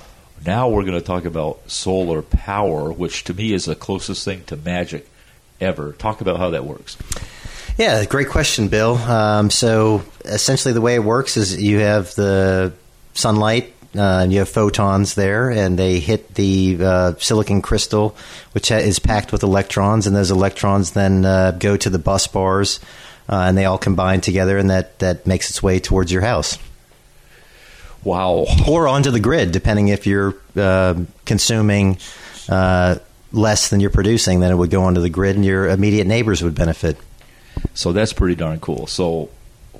now 0.45 0.69
we're 0.69 0.85
going 0.85 0.97
to 0.97 1.05
talk 1.05 1.25
about 1.25 1.69
solar 1.69 2.21
power, 2.21 2.93
which 2.93 3.25
to 3.25 3.33
me 3.33 3.51
is 3.51 3.65
the 3.65 3.75
closest 3.75 4.23
thing 4.23 4.45
to 4.45 4.55
magic 4.55 5.09
ever. 5.59 5.91
Talk 5.91 6.21
about 6.21 6.37
how 6.37 6.51
that 6.51 6.63
works. 6.63 6.95
Yeah, 7.77 8.05
great 8.05 8.29
question, 8.29 8.69
Bill. 8.69 8.95
Um, 8.95 9.49
so 9.49 10.05
essentially, 10.23 10.73
the 10.73 10.79
way 10.79 10.95
it 10.95 11.03
works 11.03 11.35
is 11.35 11.61
you 11.61 11.79
have 11.79 12.15
the 12.15 12.71
sunlight. 13.15 13.73
Uh, 13.93 14.19
and 14.23 14.31
you 14.31 14.39
have 14.39 14.47
photons 14.47 15.15
there, 15.15 15.49
and 15.49 15.77
they 15.77 15.99
hit 15.99 16.35
the 16.35 16.77
uh, 16.81 17.13
silicon 17.17 17.61
crystal, 17.61 18.15
which 18.53 18.69
ha- 18.69 18.75
is 18.77 18.99
packed 18.99 19.33
with 19.33 19.43
electrons, 19.43 20.07
and 20.07 20.15
those 20.15 20.31
electrons 20.31 20.91
then 20.91 21.25
uh, 21.25 21.51
go 21.51 21.75
to 21.75 21.89
the 21.89 21.99
bus 21.99 22.25
bars, 22.27 22.79
uh, 23.27 23.35
and 23.47 23.57
they 23.57 23.65
all 23.65 23.77
combine 23.77 24.21
together, 24.21 24.57
and 24.57 24.69
that, 24.69 24.97
that 24.99 25.27
makes 25.27 25.49
its 25.49 25.61
way 25.61 25.77
towards 25.79 26.09
your 26.09 26.21
house 26.21 26.57
Wow. 28.03 28.45
or 28.67 28.87
onto 28.87 29.11
the 29.11 29.19
grid, 29.19 29.51
depending 29.51 29.89
if 29.89 30.07
you're 30.07 30.35
uh, 30.55 30.95
consuming 31.25 31.97
uh, 32.49 32.95
less 33.33 33.69
than 33.69 33.79
you're 33.79 33.89
producing, 33.91 34.39
then 34.39 34.51
it 34.51 34.55
would 34.55 34.71
go 34.71 34.83
onto 34.83 35.01
the 35.01 35.09
grid, 35.09 35.35
and 35.35 35.45
your 35.45 35.67
immediate 35.67 36.07
neighbors 36.07 36.41
would 36.41 36.55
benefit. 36.55 36.97
So 37.73 37.91
that's 37.91 38.13
pretty 38.13 38.35
darn 38.35 38.59
cool. 38.59 38.87
So, 38.87 39.29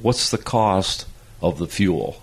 what's 0.01 0.29
the 0.31 0.37
cost 0.37 1.07
of 1.41 1.57
the 1.57 1.67
fuel? 1.67 2.21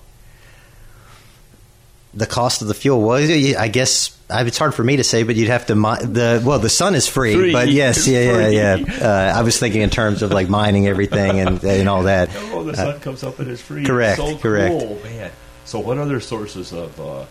The 2.14 2.26
cost 2.26 2.62
of 2.62 2.68
the 2.68 2.74
fuel. 2.74 3.00
Well, 3.02 3.18
I 3.58 3.68
guess 3.68 4.16
it's 4.30 4.58
hard 4.58 4.74
for 4.74 4.82
me 4.84 4.96
to 4.96 5.04
say, 5.04 5.22
but 5.24 5.36
you'd 5.36 5.48
have 5.48 5.66
to 5.66 5.74
mine 5.74 6.12
the 6.12 6.42
well, 6.44 6.58
the 6.58 6.68
sun 6.70 6.94
is 6.94 7.06
free, 7.06 7.34
Free. 7.34 7.52
but 7.52 7.68
yes, 7.72 7.98
It's 7.98 8.08
yeah, 8.08 8.48
yeah, 8.48 8.74
yeah. 8.76 8.94
Uh, 9.34 9.38
I 9.38 9.42
was 9.42 9.58
thinking 9.58 9.82
in 9.82 9.90
terms 9.90 10.22
of 10.22 10.30
like 10.32 10.48
mining 10.48 10.86
everything 10.86 11.40
and 11.40 11.62
and 11.78 11.88
all 11.88 12.04
that. 12.04 12.30
Oh, 12.52 12.64
the 12.64 12.74
sun 12.76 12.98
comes 13.00 13.22
up 13.22 13.38
and 13.38 13.50
it's 13.50 13.60
free. 13.62 13.84
correct, 13.84 14.18
so 14.18 14.36
correct. 14.38 14.78
Cool, 14.78 14.98
man. 15.04 15.30
So, 15.64 15.80
what 15.80 15.98
other 15.98 16.18
sources 16.20 16.72
of 16.72 16.98
uh, 17.00 17.24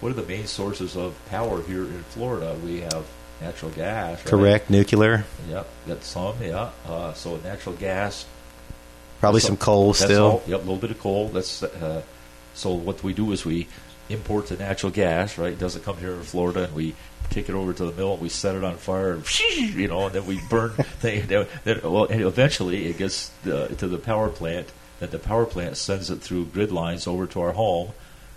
what 0.00 0.10
are 0.10 0.14
the 0.14 0.22
main 0.26 0.46
sources 0.46 0.96
of 0.96 1.14
power 1.30 1.62
here 1.62 1.82
in 1.84 2.02
Florida? 2.10 2.56
We 2.64 2.80
have 2.80 3.04
natural 3.40 3.70
gas. 3.70 4.18
Right? 4.18 4.26
Correct, 4.26 4.68
nuclear, 4.70 5.24
Yep, 5.48 5.68
got 5.86 6.02
some. 6.02 6.34
Yeah. 6.42 6.70
Uh, 6.88 7.12
so 7.14 7.36
natural 7.36 7.76
gas. 7.76 8.26
probably 9.20 9.40
So- 9.40 9.48
some 9.48 9.56
coal 9.56 9.94
still. 9.94 10.24
all- 10.26 10.42
yep, 10.48 10.58
a 10.58 10.62
little 10.62 10.76
bit 10.76 10.90
of 10.90 10.98
coal. 10.98 11.28
That's 11.28 11.62
uh, 11.62 12.02
so. 12.54 12.72
What 12.72 13.02
we 13.04 13.12
do 13.12 13.30
is 13.32 13.44
we 13.44 13.68
import 14.08 14.48
the 14.48 14.56
natural 14.56 14.92
gas. 14.92 15.38
Right, 15.38 15.52
it 15.52 15.58
doesn't 15.58 15.84
come 15.84 15.96
here 15.98 16.12
in 16.12 16.22
Florida, 16.22 16.64
and 16.64 16.74
we 16.74 16.94
take 17.30 17.48
it 17.48 17.54
over 17.54 17.72
to 17.72 17.86
the 17.86 17.92
mill. 17.92 18.14
and 18.14 18.22
We 18.22 18.28
set 18.28 18.54
it 18.54 18.64
on 18.64 18.76
fire, 18.76 19.12
and 19.12 19.40
you 19.56 19.88
know, 19.88 20.06
and 20.06 20.14
then 20.14 20.26
we 20.26 20.40
burn. 20.48 20.70
thing, 21.00 21.26
then, 21.26 21.46
then, 21.64 21.80
well, 21.82 22.04
and 22.04 22.22
eventually 22.22 22.86
it 22.86 22.98
gets 22.98 23.30
uh, 23.46 23.68
to 23.78 23.86
the 23.86 23.98
power 23.98 24.28
plant. 24.28 24.72
Then 25.00 25.10
the 25.10 25.18
power 25.18 25.46
plant 25.46 25.76
sends 25.76 26.10
it 26.10 26.20
through 26.22 26.46
grid 26.46 26.72
lines 26.72 27.06
over 27.06 27.26
to 27.28 27.40
our 27.40 27.52
home, 27.52 27.92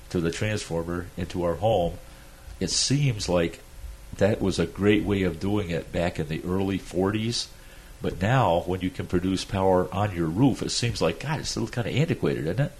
to 0.10 0.20
the 0.20 0.32
transformer 0.32 1.08
into 1.18 1.44
our 1.44 1.56
home. 1.56 1.98
It 2.60 2.70
seems 2.70 3.28
like 3.28 3.60
that 4.18 4.42
was 4.42 4.60
a 4.60 4.66
great 4.66 5.04
way 5.04 5.24
of 5.24 5.40
doing 5.40 5.70
it 5.70 5.92
back 5.92 6.20
in 6.20 6.28
the 6.28 6.44
early 6.46 6.78
40s. 6.78 7.48
But 8.02 8.22
now, 8.22 8.62
when 8.66 8.82
you 8.82 8.90
can 8.90 9.06
produce 9.06 9.46
power 9.46 9.88
on 9.94 10.16
your 10.16 10.28
roof, 10.28 10.62
it 10.62 10.72
seems 10.72 11.02
like 11.02 11.20
God, 11.20 11.40
it's 11.40 11.52
still 11.52 11.68
kind 11.68 11.88
of 11.88 11.96
antiquated, 11.96 12.46
isn't 12.46 12.60
it? 12.60 12.72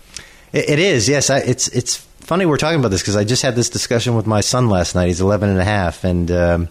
It, 0.52 0.70
it 0.70 0.80
is, 0.80 1.08
yes. 1.08 1.30
I, 1.30 1.40
it's 1.40 1.68
it's 1.70 2.06
funny 2.32 2.46
we're 2.46 2.56
talking 2.56 2.80
about 2.80 2.92
this 2.92 3.02
because 3.02 3.18
I 3.18 3.26
just 3.26 3.42
had 3.42 3.58
this 3.58 3.70
discussion 3.70 4.16
with 4.16 4.26
my 4.26 4.40
son 4.40 4.70
last 4.70 4.96
night. 4.96 5.08
He's 5.08 5.20
11 5.20 5.50
and 5.50 5.60
a 5.60 5.66
half, 5.66 6.06
and 6.06 6.32
um, 6.32 6.70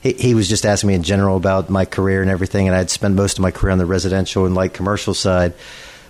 he, 0.00 0.14
he 0.14 0.34
was 0.34 0.48
just 0.48 0.66
asking 0.66 0.88
me 0.88 0.94
in 0.94 1.04
general 1.04 1.36
about 1.36 1.70
my 1.70 1.84
career 1.84 2.22
and 2.22 2.28
everything. 2.28 2.66
And 2.66 2.76
I'd 2.76 2.90
spent 2.90 3.14
most 3.14 3.38
of 3.38 3.42
my 3.42 3.52
career 3.52 3.70
on 3.70 3.78
the 3.78 3.86
residential 3.86 4.46
and 4.46 4.56
light 4.56 4.74
commercial 4.74 5.14
side. 5.14 5.54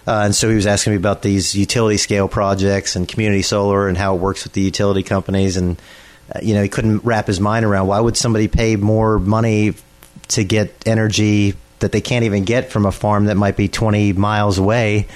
Uh, 0.06 0.22
and 0.24 0.34
so 0.34 0.48
he 0.48 0.56
was 0.56 0.66
asking 0.66 0.94
me 0.94 0.96
about 0.96 1.20
these 1.20 1.54
utility 1.54 1.98
scale 1.98 2.26
projects 2.26 2.96
and 2.96 3.06
community 3.06 3.42
solar 3.42 3.86
and 3.86 3.98
how 3.98 4.14
it 4.14 4.18
works 4.22 4.44
with 4.44 4.54
the 4.54 4.62
utility 4.62 5.02
companies. 5.02 5.58
And, 5.58 5.78
uh, 6.34 6.38
you 6.42 6.54
know, 6.54 6.62
he 6.62 6.70
couldn't 6.70 7.04
wrap 7.04 7.26
his 7.26 7.38
mind 7.38 7.66
around 7.66 7.88
why 7.88 8.00
would 8.00 8.16
somebody 8.16 8.48
pay 8.48 8.76
more 8.76 9.18
money 9.18 9.74
to 10.28 10.42
get 10.42 10.72
energy 10.86 11.52
that 11.80 11.92
they 11.92 12.00
can't 12.00 12.24
even 12.24 12.44
get 12.44 12.72
from 12.72 12.86
a 12.86 12.92
farm 12.92 13.26
that 13.26 13.36
might 13.36 13.58
be 13.58 13.68
20 13.68 14.14
miles 14.14 14.56
away 14.56 15.06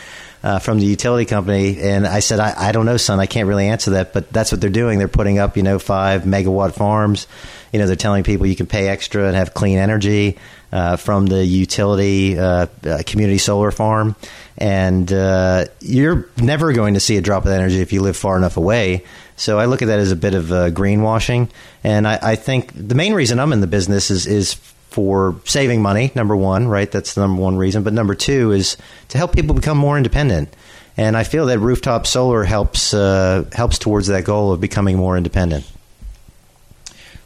uh, 0.42 0.58
from 0.58 0.78
the 0.78 0.86
utility 0.86 1.24
company. 1.24 1.80
And 1.80 2.06
I 2.06 2.20
said, 2.20 2.40
I, 2.40 2.54
I 2.56 2.72
don't 2.72 2.86
know, 2.86 2.96
son. 2.96 3.20
I 3.20 3.26
can't 3.26 3.48
really 3.48 3.68
answer 3.68 3.92
that, 3.92 4.12
but 4.12 4.30
that's 4.32 4.52
what 4.52 4.60
they're 4.60 4.70
doing. 4.70 4.98
They're 4.98 5.08
putting 5.08 5.38
up, 5.38 5.56
you 5.56 5.62
know, 5.62 5.78
five 5.78 6.22
megawatt 6.22 6.74
farms. 6.74 7.26
You 7.72 7.78
know, 7.78 7.86
they're 7.86 7.96
telling 7.96 8.24
people 8.24 8.46
you 8.46 8.56
can 8.56 8.66
pay 8.66 8.88
extra 8.88 9.26
and 9.26 9.36
have 9.36 9.54
clean 9.54 9.78
energy 9.78 10.38
uh, 10.72 10.96
from 10.96 11.26
the 11.26 11.44
utility 11.44 12.38
uh, 12.38 12.66
uh, 12.84 13.02
community 13.06 13.38
solar 13.38 13.70
farm. 13.70 14.16
And 14.58 15.12
uh, 15.12 15.66
you're 15.80 16.28
never 16.36 16.72
going 16.72 16.94
to 16.94 17.00
see 17.00 17.16
a 17.16 17.20
drop 17.20 17.44
of 17.44 17.52
energy 17.52 17.80
if 17.80 17.92
you 17.92 18.02
live 18.02 18.16
far 18.16 18.36
enough 18.36 18.56
away. 18.56 19.04
So 19.36 19.58
I 19.58 19.66
look 19.66 19.82
at 19.82 19.86
that 19.86 20.00
as 20.00 20.12
a 20.12 20.16
bit 20.16 20.34
of 20.34 20.52
uh, 20.52 20.70
greenwashing. 20.70 21.48
And 21.84 22.06
I, 22.06 22.18
I 22.20 22.36
think 22.36 22.72
the 22.74 22.94
main 22.94 23.14
reason 23.14 23.38
I'm 23.38 23.52
in 23.52 23.60
the 23.60 23.66
business 23.66 24.10
is, 24.10 24.26
is 24.26 24.54
for 24.90 25.36
saving 25.44 25.82
money, 25.82 26.12
number 26.14 26.36
one, 26.36 26.68
right? 26.68 26.90
That's 26.90 27.14
the 27.14 27.22
number 27.22 27.40
one 27.40 27.56
reason. 27.56 27.82
But 27.82 27.92
number 27.92 28.14
two 28.14 28.52
is 28.52 28.76
to 29.08 29.18
help 29.18 29.34
people 29.34 29.54
become 29.54 29.78
more 29.78 29.96
independent. 29.96 30.54
And 30.96 31.16
I 31.16 31.24
feel 31.24 31.46
that 31.46 31.58
rooftop 31.60 32.06
solar 32.06 32.44
helps 32.44 32.92
uh, 32.92 33.48
helps 33.52 33.78
towards 33.78 34.08
that 34.08 34.24
goal 34.24 34.52
of 34.52 34.60
becoming 34.60 34.96
more 34.96 35.16
independent. 35.16 35.70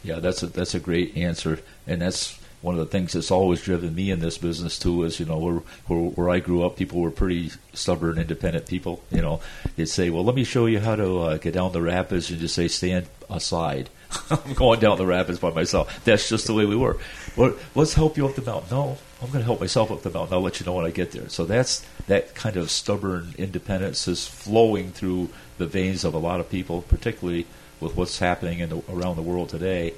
Yeah, 0.03 0.19
that's 0.19 0.43
a 0.43 0.47
that's 0.47 0.75
a 0.75 0.79
great 0.79 1.17
answer, 1.17 1.59
and 1.87 2.01
that's 2.01 2.39
one 2.65 2.73
of 2.73 2.79
the 2.79 2.91
things 2.91 3.13
that's 3.13 3.29
always 3.29 3.61
driven 3.61 3.93
me 3.93 4.09
in 4.09 4.19
this 4.19 4.39
business 4.39 4.79
too. 4.79 5.03
Is 5.03 5.19
you 5.19 5.25
know 5.25 5.37
where 5.37 5.61
where, 5.87 5.99
where 5.99 6.29
I 6.29 6.39
grew 6.39 6.65
up, 6.65 6.75
people 6.75 6.99
were 6.99 7.11
pretty 7.11 7.51
stubborn, 7.73 8.17
independent 8.17 8.65
people. 8.65 9.03
You 9.11 9.21
know, 9.21 9.39
they'd 9.75 9.85
say, 9.85 10.09
"Well, 10.09 10.25
let 10.25 10.35
me 10.35 10.43
show 10.43 10.65
you 10.65 10.79
how 10.79 10.95
to 10.95 11.19
uh, 11.19 11.37
get 11.37 11.53
down 11.53 11.71
the 11.71 11.81
rapids," 11.81 12.29
and 12.31 12.39
just 12.39 12.55
say, 12.55 12.67
"Stand 12.67 13.07
aside." 13.29 13.89
I'm 14.29 14.53
going 14.53 14.79
down 14.79 14.97
the 14.97 15.05
rapids 15.05 15.39
by 15.39 15.51
myself. 15.51 16.03
That's 16.05 16.27
just 16.27 16.47
the 16.47 16.53
way 16.53 16.65
we 16.65 16.75
were. 16.75 16.97
Well, 17.35 17.53
let's 17.75 17.93
help 17.93 18.17
you 18.17 18.27
up 18.27 18.35
the 18.35 18.41
mountain. 18.41 18.69
No, 18.71 18.97
I'm 19.21 19.27
going 19.27 19.39
to 19.39 19.45
help 19.45 19.59
myself 19.59 19.91
up 19.91 20.01
the 20.01 20.09
mountain. 20.09 20.33
I'll 20.33 20.41
let 20.41 20.59
you 20.59 20.65
know 20.65 20.73
when 20.73 20.85
I 20.85 20.91
get 20.91 21.11
there. 21.11 21.29
So 21.29 21.45
that's 21.45 21.85
that 22.07 22.33
kind 22.33 22.57
of 22.57 22.71
stubborn 22.71 23.33
independence 23.37 24.07
is 24.07 24.25
flowing 24.25 24.91
through 24.91 25.29
the 25.57 25.67
veins 25.67 26.03
of 26.03 26.13
a 26.13 26.17
lot 26.17 26.39
of 26.39 26.49
people, 26.49 26.81
particularly 26.83 27.45
with 27.79 27.95
what's 27.95 28.19
happening 28.19 28.59
in 28.59 28.69
the, 28.69 28.81
around 28.89 29.15
the 29.17 29.21
world 29.21 29.49
today. 29.49 29.93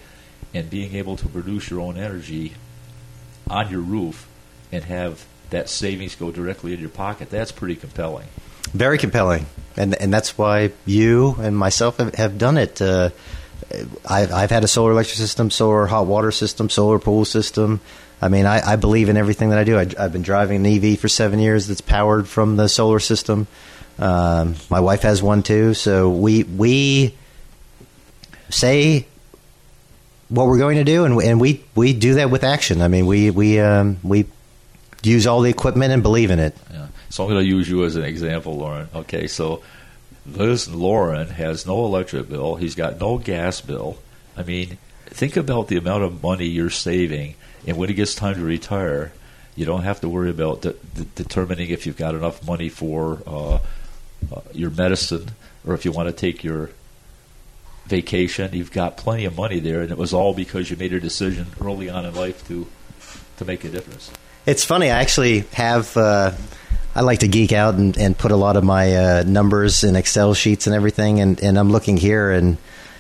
And 0.54 0.70
being 0.70 0.96
able 0.96 1.16
to 1.18 1.28
produce 1.28 1.70
your 1.70 1.82
own 1.82 1.98
energy 1.98 2.54
on 3.50 3.70
your 3.70 3.82
roof 3.82 4.28
and 4.72 4.84
have 4.84 5.26
that 5.50 5.70
savings 5.70 6.16
go 6.16 6.32
directly 6.32 6.74
in 6.74 6.80
your 6.80 6.90
pocket, 6.90 7.30
that's 7.30 7.52
pretty 7.52 7.76
compelling. 7.76 8.28
Very 8.74 8.98
compelling, 8.98 9.46
and 9.78 9.96
and 9.96 10.14
that's 10.14 10.38
why 10.38 10.72
you 10.86 11.36
and 11.40 11.58
myself 11.58 11.98
have, 11.98 12.16
have 12.16 12.38
done 12.38 12.58
it. 12.58 12.82
Uh, 12.82 13.12
I've, 14.06 14.32
I've 14.32 14.50
had 14.50 14.64
a 14.64 14.68
solar 14.68 14.92
electric 14.92 15.18
system, 15.18 15.50
solar 15.50 15.86
hot 15.86 16.06
water 16.06 16.32
system, 16.32 16.70
solar 16.70 17.00
pool 17.00 17.26
system. 17.26 17.80
I 18.22 18.30
mean, 18.30 18.46
I, 18.46 18.74
I 18.74 18.76
believe 18.76 19.10
in 19.10 19.18
everything 19.18 19.50
that 19.50 19.60
I 19.60 19.64
do. 19.64 19.78
I, 19.78 19.86
have 19.98 20.12
been 20.12 20.24
driving 20.24 20.66
an 20.66 20.84
EV 20.84 21.00
for 21.00 21.08
seven 21.08 21.40
years 21.40 21.68
that's 21.68 21.82
powered 21.82 22.28
from 22.28 22.56
the 22.56 22.68
solar 22.68 23.00
system. 23.00 23.48
Um, 24.00 24.56
my 24.70 24.80
wife 24.80 25.04
has 25.04 25.22
one 25.22 25.44
too. 25.44 25.74
So 25.74 26.10
we 26.10 26.44
we 26.44 27.16
say 28.50 29.08
what 30.30 30.48
we're 30.48 30.58
going 30.58 30.78
to 30.78 30.84
do, 30.84 31.06
and, 31.06 31.22
and 31.22 31.40
we, 31.40 31.64
we 31.76 31.94
do 31.94 32.16
that 32.16 32.30
with 32.30 32.44
action. 32.44 32.82
I 32.82 32.88
mean, 32.88 33.06
we 33.06 33.30
we 33.32 33.60
um, 33.60 33.98
we 34.04 34.26
use 35.04 35.28
all 35.28 35.42
the 35.42 35.50
equipment 35.50 35.94
and 35.94 36.04
believe 36.04 36.32
in 36.32 36.40
it. 36.40 36.56
Yeah. 36.72 36.88
So 37.10 37.24
I'm 37.24 37.30
going 37.30 37.44
to 37.44 37.50
use 37.50 37.70
you 37.70 37.86
as 37.86 37.96
an 37.96 38.04
example, 38.04 38.58
Lauren. 38.58 38.90
Okay, 38.94 39.28
so 39.28 39.64
this 40.26 40.68
Lauren 40.68 41.28
has 41.30 41.66
no 41.66 41.86
electric 41.86 42.30
bill. 42.30 42.56
He's 42.56 42.76
got 42.76 43.00
no 43.00 43.18
gas 43.18 43.62
bill. 43.62 43.98
I 44.36 44.44
mean, 44.44 44.78
think 45.06 45.38
about 45.38 45.70
the 45.70 45.78
amount 45.78 46.04
of 46.04 46.22
money 46.22 46.46
you're 46.46 46.70
saving, 46.70 47.36
and 47.66 47.78
when 47.78 47.90
it 47.90 47.94
gets 47.94 48.14
time 48.14 48.36
to 48.36 48.42
retire, 48.42 49.14
you 49.56 49.66
don't 49.66 49.84
have 49.84 50.02
to 50.02 50.10
worry 50.10 50.30
about 50.30 50.62
de- 50.62 50.74
de- 50.74 51.06
determining 51.16 51.70
if 51.70 51.86
you've 51.86 51.98
got 51.98 52.14
enough 52.14 52.46
money 52.46 52.70
for 52.70 53.20
uh, 53.26 53.56
uh, 53.56 54.42
your 54.54 54.70
medicine 54.70 55.32
or 55.66 55.74
if 55.74 55.84
you 55.86 55.92
want 55.92 56.08
to 56.08 56.14
take 56.14 56.44
your 56.44 56.70
vacation. 57.88 58.54
You've 58.54 58.72
got 58.72 58.98
plenty 58.98 59.26
of 59.26 59.36
money 59.36 59.60
there, 59.60 59.82
and 59.82 59.92
it 59.92 59.98
was 59.98 60.14
all 60.14 60.34
because 60.34 60.70
you 60.70 60.78
made 60.78 60.94
a 60.94 61.00
decision 61.00 61.48
early 61.62 61.90
on 61.90 62.06
in 62.06 62.14
life 62.16 62.48
to 62.48 62.68
to 63.38 63.46
make 63.46 63.64
a 63.64 63.70
difference. 63.70 64.12
It's 64.46 64.64
funny. 64.64 64.90
I 64.90 65.02
actually 65.02 65.42
have. 65.54 65.96
Uh, 65.96 66.32
I 66.96 67.02
like 67.02 67.20
to 67.20 67.28
geek 67.28 67.52
out 67.52 67.76
and, 67.76 67.96
and 67.96 68.18
put 68.18 68.32
a 68.32 68.36
lot 68.36 68.58
of 68.58 68.64
my 68.64 68.96
uh, 68.96 69.24
numbers 69.24 69.84
in 69.84 69.96
Excel 69.96 70.34
sheets 70.34 70.66
and 70.66 70.76
everything. 70.76 71.20
And, 71.20 71.40
and 71.44 71.60
I'm 71.60 71.72
looking 71.72 71.96
here, 71.96 72.32
and 72.32 72.58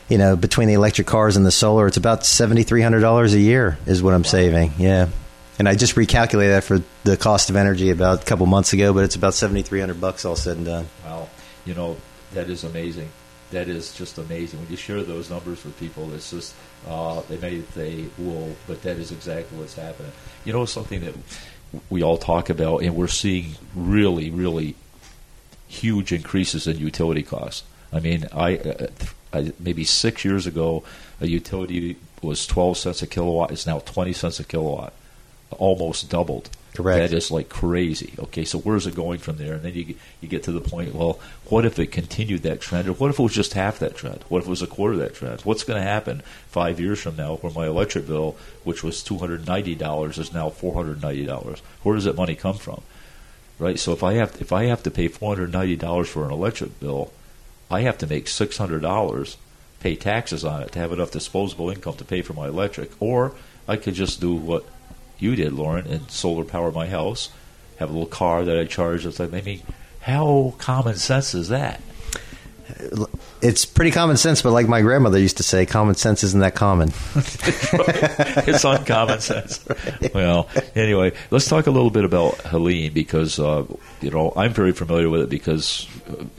you 0.08 0.20
know, 0.20 0.36
between 0.36 0.68
the 0.68 0.76
electric 0.76 1.08
cars 1.08 1.36
and 1.36 1.44
the 1.46 1.52
solar, 1.52 1.88
it's 1.88 1.98
about 1.98 2.26
seventy 2.26 2.64
three 2.64 2.82
hundred 2.82 3.00
dollars 3.02 3.34
a 3.34 3.40
year 3.40 3.78
is 3.86 4.04
what 4.04 4.14
I'm 4.14 4.22
wow. 4.22 4.30
saving. 4.30 4.74
Yeah, 4.78 5.10
and 5.58 5.68
I 5.68 5.76
just 5.76 5.96
recalculated 5.96 6.50
that 6.50 6.64
for 6.64 6.82
the 7.04 7.18
cost 7.18 7.50
of 7.50 7.56
energy 7.56 7.90
about 7.90 8.22
a 8.22 8.26
couple 8.26 8.46
months 8.46 8.74
ago, 8.74 8.94
but 8.94 9.04
it's 9.04 9.16
about 9.16 9.34
seventy 9.34 9.64
three 9.64 9.80
hundred 9.80 10.00
bucks 10.00 10.26
all 10.26 10.36
said 10.36 10.58
and 10.58 10.66
done. 10.66 10.88
Wow, 11.04 11.30
you 11.66 11.74
know 11.74 11.98
that 12.34 12.50
is 12.50 12.64
amazing. 12.64 13.10
That 13.52 13.70
is 13.70 13.94
just 13.94 14.18
amazing. 14.18 14.60
When 14.60 14.70
you 14.70 14.76
share 14.76 15.04
those 15.04 15.30
numbers 15.30 15.64
with 15.64 15.80
people, 15.80 16.14
it's 16.14 16.32
just 16.32 16.54
uh, 16.88 17.22
they 17.30 17.38
may 17.38 17.60
they 17.76 18.06
will, 18.18 18.56
But 18.68 18.82
that 18.84 18.98
is 18.98 19.12
exactly 19.12 19.58
what's 19.58 19.76
happening. 19.76 20.12
You 20.44 20.54
know, 20.54 20.66
something 20.66 21.02
that 21.02 21.14
we 21.90 22.04
all 22.04 22.18
talk 22.18 22.50
about, 22.50 22.82
and 22.82 22.96
we're 22.96 23.08
seeing 23.08 23.56
really, 23.76 24.30
really 24.30 24.76
huge 25.68 26.12
increases 26.12 26.68
in 26.68 26.78
utility 26.78 27.24
costs. 27.24 27.64
I 27.92 28.00
mean, 28.00 28.26
I, 28.34 28.58
uh, 28.58 28.88
I, 29.34 29.52
maybe 29.60 29.84
six 29.84 30.26
years 30.26 30.48
ago, 30.48 30.84
a 31.22 31.28
utility 31.28 31.98
was 32.22 32.46
12 32.48 32.78
cents 32.78 33.02
a 33.02 33.08
kilowatt. 33.08 33.52
It's 33.52 33.66
now 33.66 33.80
20 33.80 34.14
cents 34.14 34.40
a 34.40 34.44
kilowatt, 34.44 34.94
almost 35.52 36.10
doubled. 36.10 36.50
Correct. 36.78 37.10
That 37.10 37.18
is 37.18 37.32
like 37.32 37.50
crazy. 37.50 38.14
Okay, 38.20 38.46
so 38.46 38.60
where's 38.60 38.86
it 38.86 38.94
going 38.94 39.18
from 39.18 39.38
there? 39.38 39.56
And 39.56 39.64
then 39.64 39.74
you 39.74 39.96
you 40.22 40.28
get 40.28 40.44
to 40.44 40.52
the 40.52 40.62
point. 40.62 40.94
Well, 40.94 41.20
what 41.46 41.66
if 41.66 41.80
it 41.80 41.88
continued 41.88 42.44
that 42.44 42.62
trend, 42.62 42.88
or 42.88 42.94
what 42.94 43.10
if 43.10 43.18
it 43.18 43.24
was 43.24 43.34
just 43.34 43.54
half 43.54 43.80
that 43.80 43.96
trend? 43.96 44.24
What 44.30 44.42
if 44.42 44.46
it 44.46 44.50
was 44.52 44.62
a 44.62 44.68
quarter 44.68 44.94
of 44.94 45.00
that 45.00 45.16
trend? 45.16 45.42
What's 45.42 45.64
going 45.64 45.82
to 45.82 45.88
happen 45.88 46.22
five 46.50 46.80
years 46.80 47.02
from 47.02 47.16
now, 47.16 47.38
where 47.38 47.52
my 47.52 47.66
electric 47.66 48.06
bill, 48.06 48.38
which 48.64 48.84
was 48.84 49.02
two 49.02 49.18
hundred 49.18 49.48
ninety 49.48 49.74
dollars, 49.74 50.20
is 50.20 50.32
now 50.32 50.50
four 50.50 50.76
hundred 50.76 51.02
ninety 51.02 51.26
dollars? 51.26 51.64
Where 51.82 51.96
does 51.96 52.04
that 52.04 52.16
money 52.16 52.36
come 52.36 52.58
from? 52.58 52.84
Right. 53.58 53.80
So 53.80 53.92
if 53.92 54.04
I 54.04 54.14
have 54.14 54.40
if 54.40 54.54
I 54.54 54.66
have 54.66 54.84
to 54.84 54.92
pay 54.92 55.08
four 55.08 55.36
hundred 55.36 55.52
ninety 55.52 55.78
dollars 55.78 56.10
for 56.10 56.26
an 56.26 56.32
electric 56.32 56.80
bill, 56.80 57.12
I 57.72 57.82
have 57.82 57.98
to 57.98 58.08
make 58.08 58.28
six 58.28 58.58
hundred 58.58 58.84
dollars 58.84 59.38
pay 59.80 59.96
taxes 59.96 60.46
on 60.46 60.62
it 60.62 60.74
to 60.74 60.80
have 60.80 60.94
enough 60.94 61.10
disposable 61.10 61.72
income 61.72 61.96
to 61.96 62.06
pay 62.06 62.22
for 62.22 62.34
my 62.34 62.48
electric, 62.48 62.92
or 63.02 63.34
I 63.68 63.78
could 63.78 63.96
just 63.96 64.22
do 64.22 64.36
what 64.36 64.64
you 65.20 65.36
did, 65.36 65.54
Lauren, 65.54 65.88
and 65.88 66.10
solar 66.10 66.44
power 66.44 66.72
my 66.72 66.88
house. 66.88 67.30
Have 67.78 67.90
a 67.90 67.94
little 67.94 68.08
car 68.08 68.44
that 68.46 68.58
I 68.58 68.66
charge. 68.66 69.06
It's 69.06 69.20
like, 69.20 69.34
I 69.34 69.42
mean, 69.42 69.62
how 70.02 70.56
common 70.58 70.96
sense 70.96 71.34
is 71.34 71.50
that? 71.50 71.82
It's 73.42 73.66
pretty 73.66 73.92
common 73.92 74.18
sense, 74.18 74.42
but 74.42 74.52
like 74.52 74.68
my 74.68 74.82
grandmother 74.82 75.20
used 75.20 75.38
to 75.38 75.44
say, 75.44 75.66
common 75.66 75.96
sense 75.96 76.24
isn't 76.24 76.40
that 76.40 76.56
common. 76.56 76.90
it's 77.16 78.66
uncommon 78.66 79.22
sense. 79.22 79.66
Well, 80.14 80.50
anyway, 80.76 81.14
let's 81.30 81.48
talk 81.48 81.68
a 81.68 81.72
little 81.72 81.92
bit 81.92 82.04
about 82.04 82.38
Heliene 82.40 82.94
because 82.94 83.40
uh, 83.40 83.66
you 84.02 84.10
know 84.10 84.34
I'm 84.36 84.54
very 84.54 84.74
familiar 84.74 85.10
with 85.10 85.22
it 85.22 85.30
because 85.30 85.88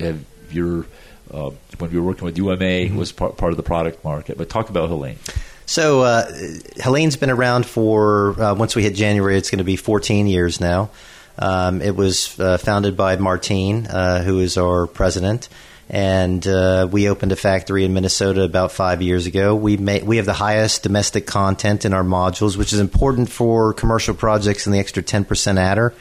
uh, 0.01 0.15
you're 0.51 0.87
uh, 1.33 1.51
when 1.79 1.91
we 1.91 1.99
were 1.99 2.07
working 2.07 2.25
with 2.25 2.37
UMA 2.37 2.57
mm-hmm. 2.57 2.97
was 2.97 3.13
part, 3.13 3.37
part 3.37 3.53
of 3.53 3.57
the 3.57 3.63
product 3.63 4.05
market. 4.05 4.37
But 4.37 4.49
talk 4.49 4.71
about 4.71 4.91
Heliene. 4.91 5.19
So 5.69 6.01
uh, 6.01 6.33
Heliene's 6.77 7.19
been 7.19 7.29
around 7.29 7.67
for 7.67 8.41
uh, 8.41 8.55
once 8.55 8.75
we 8.75 8.83
hit 8.83 8.95
January, 8.95 9.37
it's 9.37 9.51
going 9.51 9.59
to 9.59 9.65
be 9.65 9.77
14 9.77 10.27
years 10.27 10.63
now. 10.63 10.89
Um, 11.39 11.83
it 11.83 11.95
was 11.95 12.41
uh, 12.41 12.57
founded 12.57 12.97
by 12.97 13.17
Martine, 13.17 13.87
uh, 13.87 14.23
who 14.23 14.41
is 14.41 14.57
our 14.57 14.87
president, 14.87 15.51
and 15.91 16.45
uh, 16.47 16.89
we 16.91 17.11
opened 17.11 17.33
a 17.33 17.37
factory 17.37 17.85
in 17.85 17.93
Minnesota 17.93 18.45
about 18.45 18.73
five 18.73 19.03
years 19.03 19.27
ago. 19.27 19.55
We 19.55 19.77
may, 19.77 20.03
we 20.03 20.17
have 20.17 20.25
the 20.25 20.33
highest 20.33 20.85
domestic 20.85 21.27
content 21.27 21.85
in 21.85 21.93
our 21.93 22.03
modules, 22.03 22.57
which 22.57 22.73
is 22.73 22.81
important 22.81 23.29
for 23.29 23.75
commercial 23.75 24.15
projects 24.15 24.65
and 24.65 24.75
the 24.75 24.79
extra 24.79 25.03
10% 25.03 25.59
adder. 25.59 25.93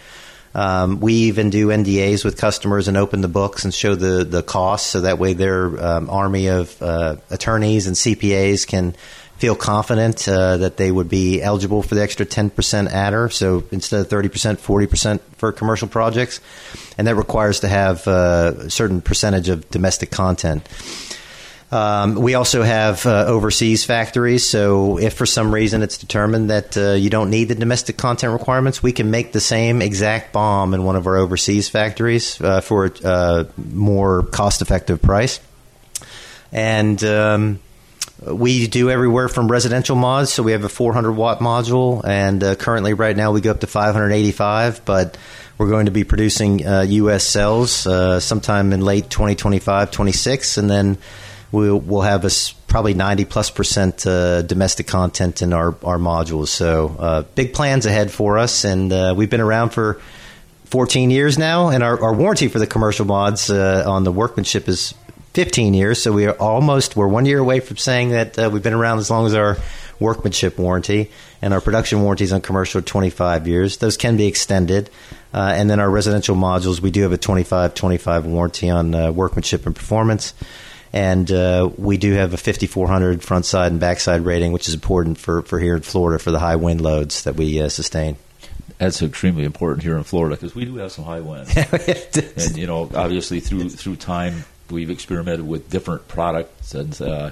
Um, 0.55 1.01
we 1.01 1.13
even 1.13 1.49
do 1.49 1.67
NDAs 1.67 2.23
with 2.23 2.37
customers 2.37 2.87
and 2.87 2.95
open 2.95 3.19
the 3.19 3.27
books 3.27 3.65
and 3.65 3.73
show 3.73 3.95
the, 3.95 4.23
the 4.23 4.41
costs 4.41 4.89
so 4.89 5.01
that 5.01 5.19
way 5.19 5.33
their 5.33 5.85
um, 5.85 6.09
army 6.09 6.47
of 6.47 6.81
uh, 6.81 7.17
attorneys 7.29 7.85
and 7.85 7.95
CPAs 7.97 8.65
can 8.65 8.95
feel 9.37 9.55
confident 9.55 10.27
uh, 10.27 10.57
that 10.57 10.77
they 10.77 10.91
would 10.91 11.09
be 11.09 11.41
eligible 11.41 11.83
for 11.83 11.95
the 11.95 12.01
extra 12.01 12.25
10% 12.25 12.87
adder. 12.87 13.29
So 13.29 13.63
instead 13.71 14.01
of 14.01 14.09
30%, 14.09 14.57
40% 14.57 15.19
for 15.37 15.51
commercial 15.51 15.87
projects. 15.87 16.41
And 16.97 17.07
that 17.07 17.15
requires 17.15 17.59
to 17.61 17.67
have 17.67 18.07
uh, 18.07 18.53
a 18.57 18.69
certain 18.69 19.01
percentage 19.01 19.49
of 19.49 19.69
domestic 19.69 20.09
content. 20.09 20.67
Um, 21.69 22.15
we 22.15 22.33
also 22.35 22.63
have 22.63 23.05
uh, 23.05 23.25
overseas 23.25 23.83
factories, 23.83 24.45
so 24.45 24.97
if 24.97 25.15
for 25.15 25.25
some 25.25 25.53
reason 25.53 25.83
it's 25.83 25.97
determined 25.97 26.49
that 26.49 26.77
uh, 26.77 26.91
you 26.93 27.09
don't 27.09 27.29
need 27.29 27.49
the 27.49 27.55
domestic 27.55 27.97
content 27.97 28.31
requirements, 28.31 28.81
we 28.81 28.93
can 28.93 29.11
make 29.11 29.33
the 29.33 29.41
same 29.41 29.81
exact 29.81 30.31
bomb 30.31 30.73
in 30.73 30.85
one 30.85 30.95
of 30.95 31.07
our 31.07 31.17
overseas 31.17 31.67
factories 31.67 32.39
uh, 32.39 32.61
for 32.61 32.85
a 32.85 33.05
uh, 33.05 33.43
more 33.57 34.23
cost 34.23 34.61
effective 34.61 35.01
price. 35.01 35.41
And 36.53 37.03
um, 37.03 37.59
we 38.25 38.67
do 38.67 38.89
everywhere 38.89 39.29
from 39.29 39.47
residential 39.49 39.95
mods, 39.95 40.33
so 40.33 40.41
we 40.41 40.51
have 40.51 40.63
a 40.63 40.69
400 40.69 41.11
watt 41.11 41.39
module, 41.39 42.03
and 42.03 42.43
uh, 42.43 42.55
currently, 42.55 42.93
right 42.93 43.15
now, 43.15 43.31
we 43.31 43.41
go 43.41 43.51
up 43.51 43.59
to 43.59 43.67
585. 43.67 44.85
But 44.85 45.17
we're 45.57 45.69
going 45.69 45.85
to 45.85 45.91
be 45.91 46.03
producing 46.03 46.65
uh, 46.65 46.81
U.S. 46.81 47.23
cells 47.23 47.87
uh, 47.87 48.19
sometime 48.19 48.73
in 48.73 48.81
late 48.81 49.09
2025, 49.09 49.91
26, 49.91 50.57
and 50.57 50.69
then 50.69 50.97
we'll, 51.51 51.79
we'll 51.79 52.01
have 52.01 52.25
a 52.25 52.29
probably 52.67 52.93
90 52.93 53.25
plus 53.25 53.49
percent 53.49 54.05
uh, 54.05 54.41
domestic 54.43 54.87
content 54.87 55.41
in 55.41 55.53
our, 55.53 55.75
our 55.83 55.97
modules. 55.97 56.49
So 56.49 56.95
uh, 56.99 57.21
big 57.21 57.53
plans 57.53 57.85
ahead 57.85 58.11
for 58.11 58.37
us, 58.37 58.65
and 58.65 58.91
uh, 58.91 59.13
we've 59.15 59.29
been 59.29 59.41
around 59.41 59.71
for 59.71 59.99
14 60.65 61.11
years 61.11 61.37
now, 61.37 61.69
and 61.69 61.83
our, 61.83 62.01
our 62.03 62.13
warranty 62.13 62.47
for 62.47 62.59
the 62.59 62.67
commercial 62.67 63.05
mods 63.05 63.49
on 63.49 64.03
the 64.03 64.11
workmanship 64.11 64.67
is 64.67 64.93
15 65.37 65.75
years. 65.75 66.01
So 66.01 66.11
we 66.11 66.25
are 66.25 66.33
almost 66.39 66.95
we're 66.95 67.07
one 67.07 67.27
year 67.27 67.37
away 67.37 67.59
from 67.59 67.77
saying 67.77 68.09
that 68.09 68.39
uh, 68.39 68.49
we've 68.51 68.63
been 68.63 68.73
around 68.73 68.97
as 68.97 69.11
long 69.11 69.27
as 69.27 69.35
our 69.35 69.57
workmanship 69.99 70.57
warranty 70.57 71.11
and 71.43 71.53
our 71.53 71.61
production 71.61 72.01
warranties 72.01 72.33
on 72.33 72.41
commercial 72.41 72.81
25 72.81 73.47
years. 73.47 73.77
Those 73.77 73.97
can 73.97 74.17
be 74.17 74.25
extended. 74.25 74.89
Uh, 75.31 75.53
and 75.55 75.69
then 75.69 75.79
our 75.79 75.91
residential 75.91 76.35
modules, 76.35 76.81
we 76.81 76.89
do 76.89 77.03
have 77.03 77.11
a 77.11 77.19
25 77.19 77.75
25 77.75 78.25
warranty 78.25 78.71
on 78.71 78.95
uh, 78.95 79.11
workmanship 79.11 79.67
and 79.67 79.75
performance. 79.75 80.33
And 80.91 81.31
uh, 81.31 81.69
we 81.77 81.97
do 81.97 82.13
have 82.13 82.33
a 82.33 82.37
5400 82.37 83.21
front 83.21 83.45
side 83.45 83.71
and 83.71 83.79
backside 83.79 84.21
rating, 84.21 84.53
which 84.53 84.67
is 84.67 84.73
important 84.73 85.19
for, 85.19 85.43
for 85.43 85.59
here 85.59 85.75
in 85.75 85.83
Florida 85.83 86.17
for 86.17 86.31
the 86.31 86.39
high 86.39 86.55
wind 86.55 86.81
loads 86.81 87.25
that 87.25 87.35
we 87.35 87.61
uh, 87.61 87.69
sustain 87.69 88.17
that's 88.79 89.01
extremely 89.01 89.43
important 89.43 89.81
here 89.81 89.97
in 89.97 90.03
Florida 90.03 90.35
because 90.35 90.53
we 90.53 90.63
do 90.63 90.75
have 90.75 90.91
some 90.91 91.03
high 91.03 91.19
winds. 91.19 91.55
and 92.37 92.55
you 92.55 92.67
know, 92.67 92.89
obviously 92.93 93.39
through 93.39 93.69
through 93.69 93.95
time, 93.95 94.43
we've 94.69 94.89
experimented 94.89 95.47
with 95.47 95.69
different 95.69 96.07
products, 96.07 96.73
and 96.73 96.99
uh, 97.01 97.31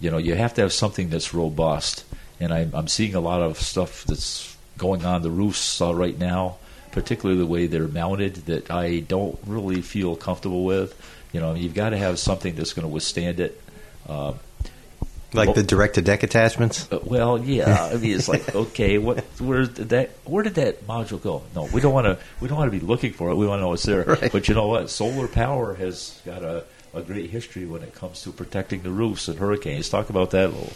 you 0.00 0.10
know, 0.10 0.18
you 0.18 0.34
have 0.34 0.54
to 0.54 0.62
have 0.62 0.72
something 0.72 1.10
that's 1.10 1.34
robust. 1.34 2.04
And 2.40 2.52
I, 2.52 2.68
I'm 2.72 2.88
seeing 2.88 3.14
a 3.14 3.20
lot 3.20 3.42
of 3.42 3.58
stuff 3.58 4.04
that's 4.04 4.56
going 4.78 5.04
on 5.04 5.22
the 5.22 5.30
roofs 5.30 5.80
uh, 5.80 5.94
right 5.94 6.18
now, 6.18 6.56
particularly 6.92 7.38
the 7.38 7.46
way 7.46 7.66
they're 7.66 7.86
mounted, 7.86 8.36
that 8.46 8.70
I 8.70 9.00
don't 9.00 9.38
really 9.46 9.82
feel 9.82 10.16
comfortable 10.16 10.64
with. 10.64 10.98
You 11.32 11.40
know, 11.40 11.54
you've 11.54 11.74
got 11.74 11.90
to 11.90 11.98
have 11.98 12.18
something 12.18 12.54
that's 12.54 12.72
going 12.72 12.88
to 12.88 12.92
withstand 12.92 13.40
it. 13.40 13.60
Uh, 14.08 14.32
Like 15.32 15.54
the 15.54 15.62
direct 15.62 15.94
to 15.94 16.02
deck 16.02 16.22
attachments? 16.22 16.90
Uh, 16.90 16.98
well, 17.04 17.38
yeah. 17.38 17.90
I 17.92 17.96
mean, 17.96 18.16
it's 18.16 18.28
like 18.28 18.54
okay, 18.54 18.98
what 18.98 19.20
where 19.38 19.66
did 19.66 19.90
that 19.90 20.10
where 20.24 20.42
did 20.42 20.54
that 20.54 20.86
module 20.86 21.22
go? 21.22 21.42
No, 21.54 21.64
we 21.66 21.80
don't 21.80 21.94
want 21.94 22.06
to 22.06 22.18
we 22.40 22.48
don't 22.48 22.58
want 22.58 22.72
to 22.72 22.78
be 22.78 22.84
looking 22.84 23.12
for 23.12 23.30
it. 23.30 23.36
We 23.36 23.46
want 23.46 23.60
to 23.60 23.64
know 23.64 23.72
it's 23.72 23.84
there. 23.84 24.04
Right. 24.04 24.32
But 24.32 24.48
you 24.48 24.54
know 24.54 24.66
what? 24.66 24.90
Solar 24.90 25.28
power 25.28 25.74
has 25.74 26.20
got 26.24 26.42
a, 26.42 26.64
a 26.94 27.02
great 27.02 27.30
history 27.30 27.64
when 27.64 27.82
it 27.82 27.94
comes 27.94 28.22
to 28.22 28.32
protecting 28.32 28.82
the 28.82 28.90
roofs 28.90 29.28
and 29.28 29.38
hurricanes. 29.38 29.88
Talk 29.88 30.10
about 30.10 30.32
that 30.32 30.46
a 30.46 30.48
little. 30.48 30.72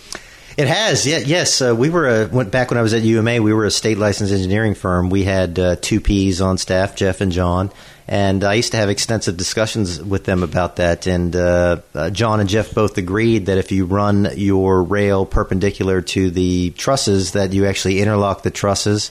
It 0.56 0.68
has, 0.68 1.04
yeah, 1.04 1.18
yes. 1.18 1.60
Uh, 1.60 1.74
we 1.76 1.90
were 1.90 2.08
a, 2.08 2.26
went 2.28 2.52
back 2.52 2.70
when 2.70 2.78
I 2.78 2.82
was 2.82 2.94
at 2.94 3.02
UMA. 3.02 3.42
We 3.42 3.52
were 3.52 3.64
a 3.64 3.72
state 3.72 3.98
licensed 3.98 4.32
engineering 4.32 4.74
firm. 4.74 5.10
We 5.10 5.24
had 5.24 5.58
uh, 5.58 5.76
two 5.80 6.00
Ps 6.00 6.40
on 6.40 6.58
staff, 6.58 6.94
Jeff 6.94 7.20
and 7.20 7.32
John, 7.32 7.72
and 8.06 8.44
I 8.44 8.54
used 8.54 8.70
to 8.70 8.76
have 8.76 8.88
extensive 8.88 9.36
discussions 9.36 10.00
with 10.00 10.24
them 10.24 10.44
about 10.44 10.76
that. 10.76 11.08
And 11.08 11.34
uh, 11.34 11.80
uh, 11.92 12.10
John 12.10 12.38
and 12.38 12.48
Jeff 12.48 12.72
both 12.72 12.98
agreed 12.98 13.46
that 13.46 13.58
if 13.58 13.72
you 13.72 13.84
run 13.84 14.28
your 14.36 14.84
rail 14.84 15.26
perpendicular 15.26 16.02
to 16.02 16.30
the 16.30 16.70
trusses, 16.70 17.32
that 17.32 17.52
you 17.52 17.66
actually 17.66 18.00
interlock 18.00 18.44
the 18.44 18.52
trusses 18.52 19.10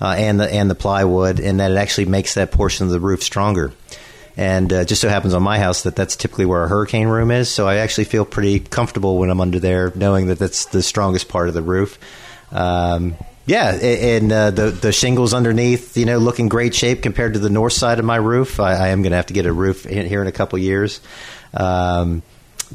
uh, 0.00 0.16
and 0.18 0.40
the 0.40 0.52
and 0.52 0.68
the 0.68 0.74
plywood, 0.74 1.38
and 1.38 1.60
that 1.60 1.70
it 1.70 1.76
actually 1.76 2.06
makes 2.06 2.34
that 2.34 2.50
portion 2.50 2.86
of 2.86 2.92
the 2.92 2.98
roof 2.98 3.22
stronger. 3.22 3.72
And 4.36 4.72
uh, 4.72 4.84
just 4.84 5.02
so 5.02 5.08
happens 5.08 5.34
on 5.34 5.42
my 5.42 5.58
house 5.58 5.82
that 5.82 5.94
that's 5.94 6.16
typically 6.16 6.46
where 6.46 6.62
our 6.62 6.68
hurricane 6.68 7.08
room 7.08 7.30
is. 7.30 7.50
So 7.50 7.68
I 7.68 7.76
actually 7.76 8.04
feel 8.04 8.24
pretty 8.24 8.60
comfortable 8.60 9.18
when 9.18 9.28
I'm 9.28 9.40
under 9.40 9.58
there, 9.58 9.92
knowing 9.94 10.28
that 10.28 10.38
that's 10.38 10.66
the 10.66 10.82
strongest 10.82 11.28
part 11.28 11.48
of 11.48 11.54
the 11.54 11.62
roof. 11.62 11.98
Um, 12.50 13.14
yeah, 13.44 13.72
and 13.72 14.30
uh, 14.30 14.50
the 14.52 14.70
the 14.70 14.92
shingles 14.92 15.34
underneath, 15.34 15.96
you 15.96 16.06
know, 16.06 16.18
look 16.18 16.38
in 16.38 16.48
great 16.48 16.74
shape 16.74 17.02
compared 17.02 17.32
to 17.34 17.40
the 17.40 17.50
north 17.50 17.72
side 17.72 17.98
of 17.98 18.04
my 18.04 18.16
roof. 18.16 18.60
I, 18.60 18.74
I 18.74 18.88
am 18.88 19.02
going 19.02 19.10
to 19.10 19.16
have 19.16 19.26
to 19.26 19.34
get 19.34 19.46
a 19.46 19.52
roof 19.52 19.84
in, 19.84 20.06
here 20.06 20.22
in 20.22 20.28
a 20.28 20.32
couple 20.32 20.58
years. 20.60 21.00
Um, 21.52 22.22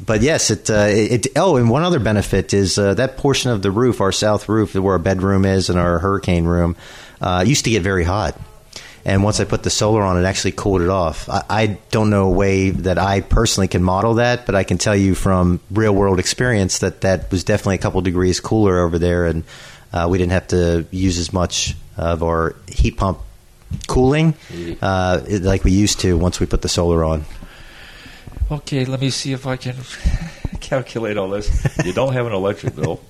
but 0.04 0.20
yes, 0.20 0.50
it, 0.50 0.68
uh, 0.70 0.86
it. 0.88 1.28
Oh, 1.36 1.56
and 1.56 1.70
one 1.70 1.82
other 1.82 1.98
benefit 1.98 2.52
is 2.52 2.78
uh, 2.78 2.94
that 2.94 3.16
portion 3.16 3.50
of 3.50 3.62
the 3.62 3.70
roof, 3.70 4.00
our 4.00 4.12
south 4.12 4.48
roof, 4.48 4.74
where 4.74 4.92
our 4.92 4.98
bedroom 4.98 5.44
is 5.44 5.70
and 5.70 5.78
our 5.78 5.98
hurricane 5.98 6.44
room, 6.44 6.76
uh, 7.20 7.44
used 7.46 7.64
to 7.64 7.70
get 7.70 7.82
very 7.82 8.04
hot. 8.04 8.38
And 9.08 9.24
once 9.24 9.40
I 9.40 9.46
put 9.46 9.62
the 9.62 9.70
solar 9.70 10.02
on, 10.02 10.22
it 10.22 10.26
actually 10.26 10.52
cooled 10.52 10.82
it 10.82 10.90
off. 10.90 11.30
I, 11.30 11.42
I 11.48 11.66
don't 11.90 12.10
know 12.10 12.26
a 12.26 12.30
way 12.30 12.68
that 12.68 12.98
I 12.98 13.22
personally 13.22 13.66
can 13.66 13.82
model 13.82 14.14
that, 14.14 14.44
but 14.44 14.54
I 14.54 14.64
can 14.64 14.76
tell 14.76 14.94
you 14.94 15.14
from 15.14 15.60
real 15.70 15.94
world 15.94 16.18
experience 16.18 16.80
that 16.80 17.00
that 17.00 17.30
was 17.30 17.42
definitely 17.42 17.76
a 17.76 17.78
couple 17.78 18.02
degrees 18.02 18.38
cooler 18.38 18.80
over 18.80 18.98
there, 18.98 19.24
and 19.24 19.44
uh, 19.94 20.08
we 20.10 20.18
didn't 20.18 20.32
have 20.32 20.48
to 20.48 20.86
use 20.90 21.16
as 21.16 21.32
much 21.32 21.74
of 21.96 22.22
our 22.22 22.54
heat 22.68 22.98
pump 22.98 23.18
cooling 23.86 24.34
uh, 24.82 25.22
like 25.40 25.64
we 25.64 25.72
used 25.72 26.00
to 26.00 26.18
once 26.18 26.38
we 26.38 26.44
put 26.44 26.60
the 26.60 26.68
solar 26.68 27.02
on. 27.02 27.24
Okay, 28.50 28.84
let 28.84 29.00
me 29.00 29.08
see 29.08 29.32
if 29.32 29.46
I 29.46 29.56
can 29.56 29.76
calculate 30.60 31.16
all 31.16 31.30
this. 31.30 31.48
You 31.82 31.94
don't 31.94 32.12
have 32.12 32.26
an 32.26 32.34
electric 32.34 32.76
bill. 32.76 33.00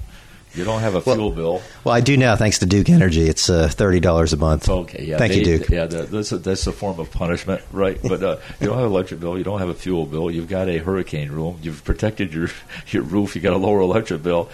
You 0.58 0.64
don't 0.64 0.80
have 0.80 0.94
a 0.96 1.00
Well- 1.00 1.14
fuel 1.16 1.30
bill. 1.30 1.62
Well, 1.84 1.94
I 1.94 2.00
do 2.00 2.16
now, 2.16 2.34
thanks 2.34 2.58
to 2.58 2.66
Duke 2.66 2.88
Energy. 2.90 3.28
It's 3.28 3.48
uh, 3.48 3.68
thirty 3.68 4.00
dollars 4.00 4.32
a 4.32 4.36
month. 4.36 4.68
Okay, 4.68 5.04
yeah. 5.04 5.16
Thank 5.16 5.34
you, 5.36 5.44
Duke. 5.44 5.68
Yeah, 5.68 5.86
that's 5.86 6.32
a, 6.32 6.38
that's 6.38 6.66
a 6.66 6.72
form 6.72 6.98
of 6.98 7.10
punishment, 7.12 7.62
right? 7.72 7.98
But 8.02 8.22
uh, 8.22 8.36
you 8.60 8.66
don't 8.66 8.76
have 8.76 8.86
an 8.86 8.92
electric 8.92 9.20
bill. 9.20 9.38
You 9.38 9.44
don't 9.44 9.60
have 9.60 9.68
a 9.68 9.74
fuel 9.74 10.04
bill. 10.04 10.30
You've 10.30 10.48
got 10.48 10.68
a 10.68 10.78
hurricane 10.78 11.30
room. 11.30 11.58
You've 11.62 11.84
protected 11.84 12.34
your 12.34 12.48
your 12.88 13.04
roof. 13.04 13.36
You 13.36 13.40
got 13.40 13.52
a 13.52 13.56
lower 13.58 13.80
electric 13.80 14.22
bill. 14.22 14.50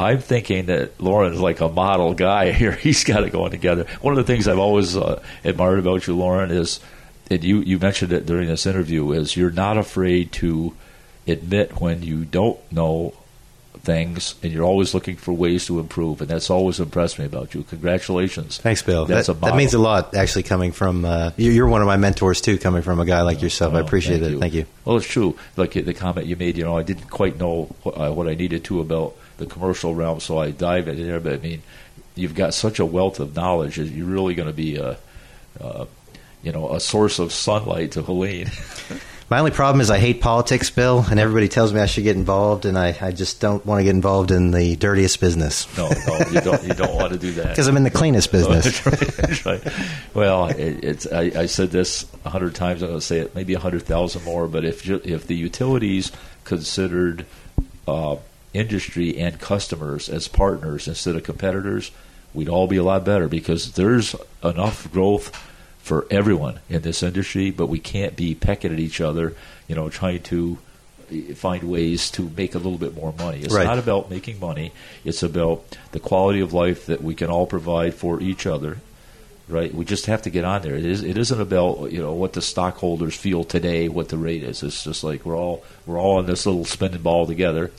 I'm 0.00 0.18
thinking 0.18 0.66
that 0.66 1.00
Lauren's 1.00 1.40
like 1.40 1.60
a 1.60 1.68
model 1.68 2.14
guy 2.14 2.52
here. 2.60 2.72
He's 2.72 3.04
got 3.04 3.24
it 3.24 3.30
going 3.30 3.50
together. 3.52 3.86
One 4.00 4.16
of 4.16 4.24
the 4.24 4.32
things 4.32 4.46
I've 4.48 4.58
always 4.58 4.96
uh, 4.96 5.22
admired 5.44 5.78
about 5.78 6.06
you, 6.06 6.16
Lauren, 6.16 6.50
is, 6.50 6.80
and 7.30 7.42
you 7.44 7.60
you 7.60 7.78
mentioned 7.78 8.12
it 8.12 8.26
during 8.26 8.48
this 8.48 8.66
interview, 8.66 9.12
is 9.12 9.36
you're 9.36 9.50
not 9.50 9.78
afraid 9.78 10.32
to 10.32 10.74
admit 11.26 11.80
when 11.80 12.02
you 12.02 12.24
don't 12.24 12.58
know 12.72 13.14
things, 13.80 14.34
and 14.42 14.52
you're 14.52 14.64
always 14.64 14.92
looking 14.94 15.16
for 15.16 15.32
ways 15.32 15.66
to 15.66 15.78
improve, 15.80 16.20
and 16.20 16.28
that's 16.30 16.50
always 16.50 16.80
impressed 16.80 17.18
me 17.18 17.24
about 17.24 17.54
you. 17.54 17.62
Congratulations. 17.64 18.58
Thanks, 18.58 18.82
Bill. 18.82 19.04
That's 19.06 19.26
that, 19.28 19.36
a 19.36 19.40
that 19.40 19.56
means 19.56 19.74
a 19.74 19.78
lot, 19.78 20.14
actually, 20.14 20.42
coming 20.44 20.72
from 20.72 21.04
uh, 21.04 21.30
you- 21.36 21.50
you're 21.52 21.68
one 21.68 21.80
of 21.80 21.86
my 21.86 21.96
mentors 21.96 22.40
too, 22.40 22.58
coming 22.58 22.82
from 22.82 23.00
a 23.00 23.04
guy 23.06 23.22
like 23.22 23.40
yourself. 23.42 23.74
I 23.74 23.78
Oh, 23.78 23.80
appreciate 23.84 24.20
thank 24.20 24.34
it. 24.34 24.38
Thank 24.40 24.54
you. 24.54 24.66
Well, 24.84 24.96
it's 24.96 25.06
true. 25.06 25.36
Like 25.56 25.72
the 25.72 25.94
comment 25.94 26.26
you 26.26 26.36
made, 26.36 26.56
you 26.58 26.64
know, 26.64 26.76
I 26.76 26.82
didn't 26.82 27.08
quite 27.10 27.38
know 27.38 27.74
what, 27.82 27.92
uh, 27.98 28.12
what 28.12 28.28
I 28.28 28.34
needed 28.34 28.64
to 28.64 28.80
about 28.80 29.14
the 29.38 29.46
commercial 29.46 29.94
realm, 29.94 30.20
so 30.20 30.38
I 30.38 30.50
dive 30.50 30.88
in 30.88 30.96
there. 31.06 31.20
But 31.20 31.34
I 31.34 31.36
mean, 31.38 31.62
you've 32.14 32.34
got 32.34 32.54
such 32.54 32.78
a 32.78 32.84
wealth 32.86 33.20
of 33.20 33.36
knowledge. 33.36 33.76
that 33.76 33.86
You're 33.88 34.06
really 34.06 34.34
going 34.34 34.48
to 34.48 34.54
be 34.54 34.76
a, 34.76 34.96
uh, 35.60 35.84
you 36.42 36.52
know, 36.52 36.74
a 36.74 36.80
source 36.80 37.18
of 37.18 37.32
sunlight 37.32 37.92
to 37.92 38.02
Heliene. 38.02 38.50
My 39.30 39.40
only 39.40 39.50
problem 39.50 39.82
is 39.82 39.90
I 39.90 39.98
hate 39.98 40.22
politics, 40.22 40.70
Bill, 40.70 41.04
and 41.10 41.20
everybody 41.20 41.48
tells 41.48 41.74
me 41.74 41.80
I 41.80 41.86
should 41.86 42.04
get 42.04 42.16
involved, 42.16 42.64
and 42.64 42.78
I, 42.78 42.96
I 42.98 43.12
just 43.12 43.42
don't 43.42 43.64
want 43.66 43.80
to 43.80 43.84
get 43.84 43.94
involved 43.94 44.30
in 44.30 44.52
the 44.52 44.74
dirtiest 44.76 45.20
business 45.20 45.66
no, 45.76 45.90
no, 45.90 46.18
you 46.30 46.40
don't. 46.40 46.62
You 46.62 46.72
don't 46.72 46.94
want 46.94 47.12
to 47.12 47.18
do 47.18 47.32
that. 47.32 47.50
because 47.50 47.68
I'm 47.68 47.76
in 47.76 47.82
the 47.82 47.90
cleanest 47.90 48.32
business. 48.32 48.80
That's 48.80 48.86
right. 48.86 49.16
That's 49.16 49.46
right. 49.46 49.74
Well, 50.14 50.46
it, 50.48 50.82
it's 50.82 51.06
I, 51.06 51.24
I 51.34 51.46
said 51.46 51.70
this 51.70 52.06
a 52.24 52.30
hundred 52.30 52.54
times. 52.54 52.82
I'm 52.82 52.88
going 52.88 53.00
to 53.00 53.04
say 53.04 53.18
it 53.18 53.34
maybe 53.34 53.52
a 53.52 53.58
hundred 53.58 53.82
thousand 53.82 54.24
more. 54.24 54.48
But 54.48 54.64
if 54.64 54.86
you, 54.86 55.00
if 55.04 55.26
the 55.26 55.36
utilities 55.36 56.10
considered 56.44 57.26
uh, 57.86 58.16
industry 58.54 59.18
and 59.18 59.38
customers 59.38 60.08
as 60.08 60.26
partners 60.26 60.88
instead 60.88 61.16
of 61.16 61.22
competitors, 61.22 61.90
we'd 62.32 62.48
all 62.48 62.66
be 62.66 62.78
a 62.78 62.82
lot 62.82 63.04
better 63.04 63.28
because 63.28 63.72
there's 63.72 64.16
enough 64.42 64.90
growth 64.90 65.47
for 65.88 66.06
everyone 66.10 66.60
in 66.68 66.82
this 66.82 67.02
industry. 67.02 67.50
But 67.50 67.66
we 67.66 67.78
can't 67.80 68.14
be 68.14 68.34
pecking 68.34 68.72
at 68.72 68.78
each 68.78 69.00
other, 69.00 69.34
you 69.66 69.74
know, 69.74 69.88
trying 69.88 70.22
to 70.24 70.58
eh, 71.10 71.34
find 71.34 71.64
ways 71.64 72.10
to 72.12 72.30
make 72.36 72.54
a 72.54 72.58
little 72.58 72.78
bit 72.78 72.94
more 72.94 73.12
money. 73.18 73.40
It's 73.40 73.54
Right. 73.54 73.66
not 73.66 73.78
about 73.78 74.10
making 74.10 74.38
money. 74.38 74.70
It's 75.04 75.22
about 75.22 75.64
the 75.92 75.98
quality 76.00 76.40
of 76.40 76.52
life 76.52 76.86
that 76.86 77.02
we 77.02 77.14
can 77.14 77.30
all 77.30 77.46
provide 77.46 77.94
for 77.94 78.20
each 78.20 78.46
other. 78.46 78.78
Right, 79.50 79.74
we 79.74 79.86
just 79.86 80.04
have 80.06 80.20
to 80.22 80.30
get 80.30 80.44
on 80.44 80.60
there. 80.60 80.74
It 80.76 80.84
is. 80.84 81.02
It 81.02 81.16
isn't 81.16 81.40
about 81.40 81.90
you 81.90 82.00
know 82.02 82.12
what 82.12 82.34
the 82.34 82.42
stockholders 82.42 83.16
feel 83.16 83.44
today, 83.44 83.88
what 83.88 84.10
the 84.10 84.18
rate 84.18 84.42
is. 84.42 84.62
It's 84.62 84.84
just 84.84 85.02
like 85.02 85.24
we're 85.24 85.38
all 85.38 85.64
we're 85.86 85.98
all 85.98 86.18
on 86.18 86.26
this 86.26 86.44
little 86.44 86.66
spinning 86.66 87.00
ball 87.00 87.26
together, 87.26 87.70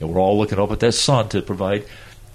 and 0.00 0.08
we're 0.08 0.18
all 0.18 0.38
looking 0.38 0.58
up 0.58 0.72
at 0.72 0.80
that 0.80 0.92
sun 0.92 1.28
to 1.28 1.42
provide 1.42 1.84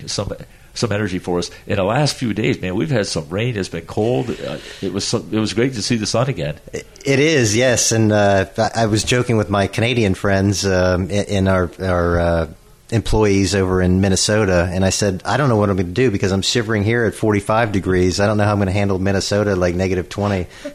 some 0.06 0.30
some 0.76 0.92
energy 0.92 1.20
for 1.20 1.40
us. 1.40 1.50
In 1.66 1.78
the 1.78 1.84
last 1.84 2.16
few 2.16 2.34
days, 2.34 2.62
man, 2.62 2.76
we've 2.76 2.92
had 2.92 3.08
some 3.08 3.28
rain. 3.30 3.58
It's 3.58 3.70
been 3.70 3.86
cold. 3.86 4.30
Uh, 4.30 4.60
it 4.82 4.94
was 4.94 5.06
some, 5.06 5.28
it 5.32 5.40
was 5.40 5.54
great 5.54 5.74
to 5.74 5.82
see 5.82 5.96
the 5.96 6.06
sun 6.06 6.30
again. 6.30 6.60
It 6.74 7.20
is, 7.20 7.56
yes. 7.56 7.92
And 7.92 8.12
uh, 8.12 8.46
I 8.76 8.86
was 8.86 9.04
joking 9.04 9.38
with 9.38 9.50
my 9.50 9.68
Canadian 9.68 10.14
friends 10.14 10.66
um, 10.66 11.10
in 11.10 11.48
our, 11.48 11.72
our 11.80 12.20
uh, 12.20 12.48
employees 12.92 13.56
over 13.56 13.82
in 13.82 14.00
Minnesota, 14.00 14.70
and 14.72 14.86
I 14.86 14.92
said, 14.92 15.24
I 15.26 15.38
don't 15.38 15.50
know 15.50 15.58
what 15.58 15.70
I'm 15.70 15.76
going 15.76 15.88
to 15.88 15.94
do 15.94 16.12
because 16.12 16.32
I'm 16.32 16.44
shivering 16.44 16.84
here 16.84 17.06
at 17.06 17.16
45 17.16 17.72
degrees. 17.72 18.20
I 18.20 18.28
don't 18.28 18.38
know 18.38 18.44
how 18.44 18.52
I'm 18.52 18.58
going 18.58 18.68
to 18.68 18.74
handle 18.74 19.00
Minnesota 19.00 19.56
like 19.56 19.74
negative 19.76 20.08
20. 20.10 20.36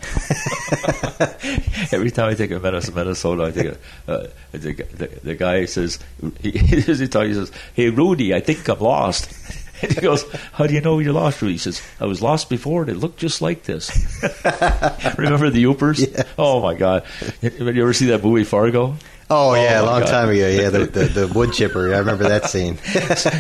Every 1.93 2.11
time 2.11 2.31
I 2.31 2.35
think 2.35 2.51
of 2.51 2.63
Minnesota, 2.63 2.97
Minnesota 2.97 3.45
I 3.45 3.53
think 3.53 3.67
of, 3.69 3.79
uh, 4.09 4.27
the, 4.53 4.73
the, 4.73 5.07
the 5.23 5.35
guy 5.37 5.67
says 5.67 5.99
he, 6.41 6.51
he 6.51 6.81
says, 6.83 7.53
"Hey 7.75 7.91
Rudy, 7.91 8.35
I 8.35 8.41
think 8.41 8.69
I'm 8.69 8.81
lost." 8.81 9.33
He 9.89 10.01
goes, 10.01 10.25
"How 10.53 10.67
do 10.67 10.75
you 10.75 10.81
know 10.81 10.99
you're 10.99 11.13
lost, 11.13 11.43
Rudy?" 11.43 11.55
He 11.55 11.59
says, 11.59 11.83
"I 12.01 12.07
was 12.07 12.23
lost 12.23 12.49
before, 12.49 12.83
and 12.83 12.91
it 12.91 12.97
looked 12.97 13.19
just 13.19 13.41
like 13.43 13.65
this." 13.65 13.91
Remember 15.19 15.51
the 15.51 15.65
Yoopers? 15.65 16.01
Yes. 16.01 16.27
Oh 16.39 16.61
my 16.61 16.75
God! 16.75 17.05
Did 17.41 17.59
you 17.59 17.83
ever 17.83 17.93
see 17.93 18.07
that 18.07 18.23
movie 18.23 18.45
Fargo? 18.45 18.97
Oh, 19.33 19.55
yeah, 19.55 19.81
a 19.81 19.85
long 19.85 20.01
God. 20.01 20.09
time 20.09 20.29
ago. 20.29 20.49
Yeah, 20.49 20.71
the, 20.71 20.87
the, 20.87 21.05
the 21.05 21.29
wood 21.35 21.53
chipper. 21.53 21.95
I 21.95 21.99
remember 21.99 22.25
that 22.25 22.47
scene. 22.51 22.79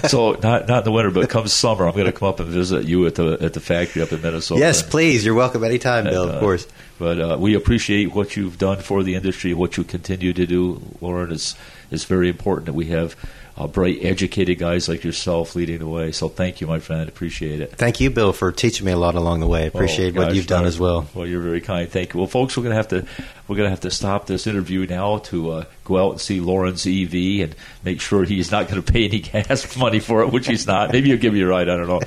so 0.08 0.32
not 0.34 0.68
not 0.68 0.78
in 0.78 0.84
the 0.84 0.92
winter, 0.92 1.10
but 1.10 1.28
come 1.28 1.48
summer, 1.48 1.84
I'm 1.88 1.94
going 1.94 2.06
to 2.06 2.12
come 2.12 2.28
up 2.28 2.38
and 2.38 2.48
visit 2.48 2.84
you 2.84 3.06
at 3.06 3.16
the 3.16 3.36
at 3.40 3.54
the 3.54 3.60
factory 3.60 4.00
up 4.00 4.12
in 4.12 4.22
Minnesota. 4.22 4.60
yes, 4.60 4.82
please. 4.82 5.24
You're 5.24 5.34
welcome 5.34 5.64
anytime, 5.64 6.04
Bill, 6.04 6.22
And, 6.22 6.30
of 6.30 6.36
uh, 6.36 6.40
course. 6.40 6.66
But 7.00 7.20
uh, 7.20 7.36
we 7.40 7.54
appreciate 7.54 8.14
what 8.14 8.36
you've 8.36 8.56
done 8.58 8.78
for 8.78 9.02
the 9.02 9.16
industry, 9.16 9.52
what 9.52 9.76
you 9.76 9.84
continue 9.84 10.32
to 10.32 10.46
do, 10.46 10.80
Lauren. 11.00 11.32
It's 11.32 11.56
it's 11.90 12.04
very 12.04 12.28
important 12.28 12.66
that 12.66 12.72
we 12.74 12.86
have 12.86 13.16
uh, 13.56 13.66
bright, 13.66 13.98
educated 14.02 14.58
guys 14.58 14.88
like 14.88 15.04
yourself 15.04 15.54
leading 15.54 15.78
the 15.80 15.86
way. 15.88 16.12
So 16.12 16.28
thank 16.30 16.60
you, 16.62 16.66
my 16.66 16.78
friend. 16.78 17.08
Appreciate 17.08 17.60
it. 17.60 17.72
Thank 17.72 18.00
you, 18.00 18.08
Bill, 18.08 18.32
for 18.32 18.52
teaching 18.52 18.86
me 18.86 18.92
a 18.92 18.96
lot 18.96 19.16
along 19.16 19.40
the 19.40 19.46
way. 19.46 19.66
Appreciate 19.66 20.14
Oh, 20.16 20.20
what 20.20 20.28
gosh, 20.28 20.36
you've 20.36 20.46
done 20.46 20.62
no. 20.62 20.68
as 20.68 20.78
well. 20.80 21.06
Well, 21.14 21.26
you're 21.26 21.42
very 21.42 21.60
kind. 21.60 21.86
Thank 21.88 22.14
you. 22.14 22.20
Well, 22.20 22.26
folks, 22.28 22.56
we're 22.56 22.62
gonna 22.62 22.76
have 22.76 22.88
to 22.88 23.04
we're 23.48 23.56
gonna 23.56 23.68
have 23.68 23.80
to 23.80 23.90
stop 23.90 24.26
this 24.26 24.46
interview 24.46 24.86
now 24.86 25.18
to 25.18 25.50
uh, 25.50 25.64
go 25.84 25.98
out 25.98 26.12
and 26.12 26.20
see 26.20 26.40
Lauren's 26.40 26.86
EV 26.86 27.42
and 27.42 27.54
make 27.84 28.00
sure 28.00 28.24
he's 28.24 28.50
not 28.50 28.68
going 28.68 28.80
to 28.82 28.92
pay 28.92 29.04
any 29.04 29.18
gas 29.20 29.76
money 29.76 29.98
for 30.00 30.22
it, 30.22 30.32
which 30.32 30.46
he's 30.46 30.66
not. 30.66 30.92
Maybe 30.92 31.08
he'll 31.10 31.18
give 31.18 31.34
you 31.36 31.44
a 31.46 31.50
ride. 31.50 31.68
I 31.68 31.76
don't 31.76 31.88
know. 31.88 32.00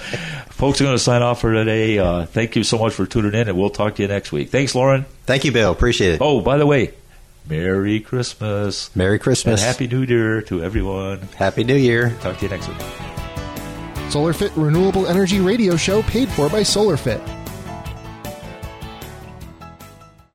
folks, 0.50 0.82
are 0.82 0.86
going 0.86 0.96
to 0.96 1.04
sign 1.04 1.22
off 1.22 1.42
for 1.42 1.54
today. 1.54 2.00
Uh, 2.00 2.26
thank 2.26 2.56
you 2.56 2.64
so 2.64 2.80
much 2.80 2.94
for 2.94 3.06
tuning 3.06 3.34
in, 3.34 3.48
and 3.50 3.58
we'll 3.60 3.70
talk 3.70 3.96
to 3.96 4.02
you 4.02 4.08
next 4.08 4.32
week. 4.32 4.50
Thanks, 4.50 4.74
Lauren. 4.74 5.06
Thank 5.26 5.44
you, 5.46 5.52
Bill. 5.52 5.72
Appreciate 5.72 6.14
it. 6.14 6.22
Oh, 6.22 6.42
by 6.42 6.58
the 6.58 6.66
way, 6.66 6.94
Merry 7.48 8.00
Christmas. 8.00 8.96
Merry 8.96 9.20
Christmas. 9.20 9.62
And 9.62 9.68
Happy 9.68 9.88
New 9.88 10.04
Year 10.04 10.42
to 10.44 10.64
everyone. 10.64 11.20
Happy 11.36 11.64
New 11.64 11.76
Year. 11.76 12.16
Talk 12.22 12.38
to 12.38 12.46
you 12.46 12.50
next 12.50 12.68
week. 12.68 12.78
SolarFit 14.10 14.52
Renewable 14.56 15.08
Energy 15.08 15.40
Radio 15.40 15.76
Show 15.76 16.04
paid 16.04 16.30
for 16.30 16.50
by 16.50 16.62
SolarFit. 16.62 17.43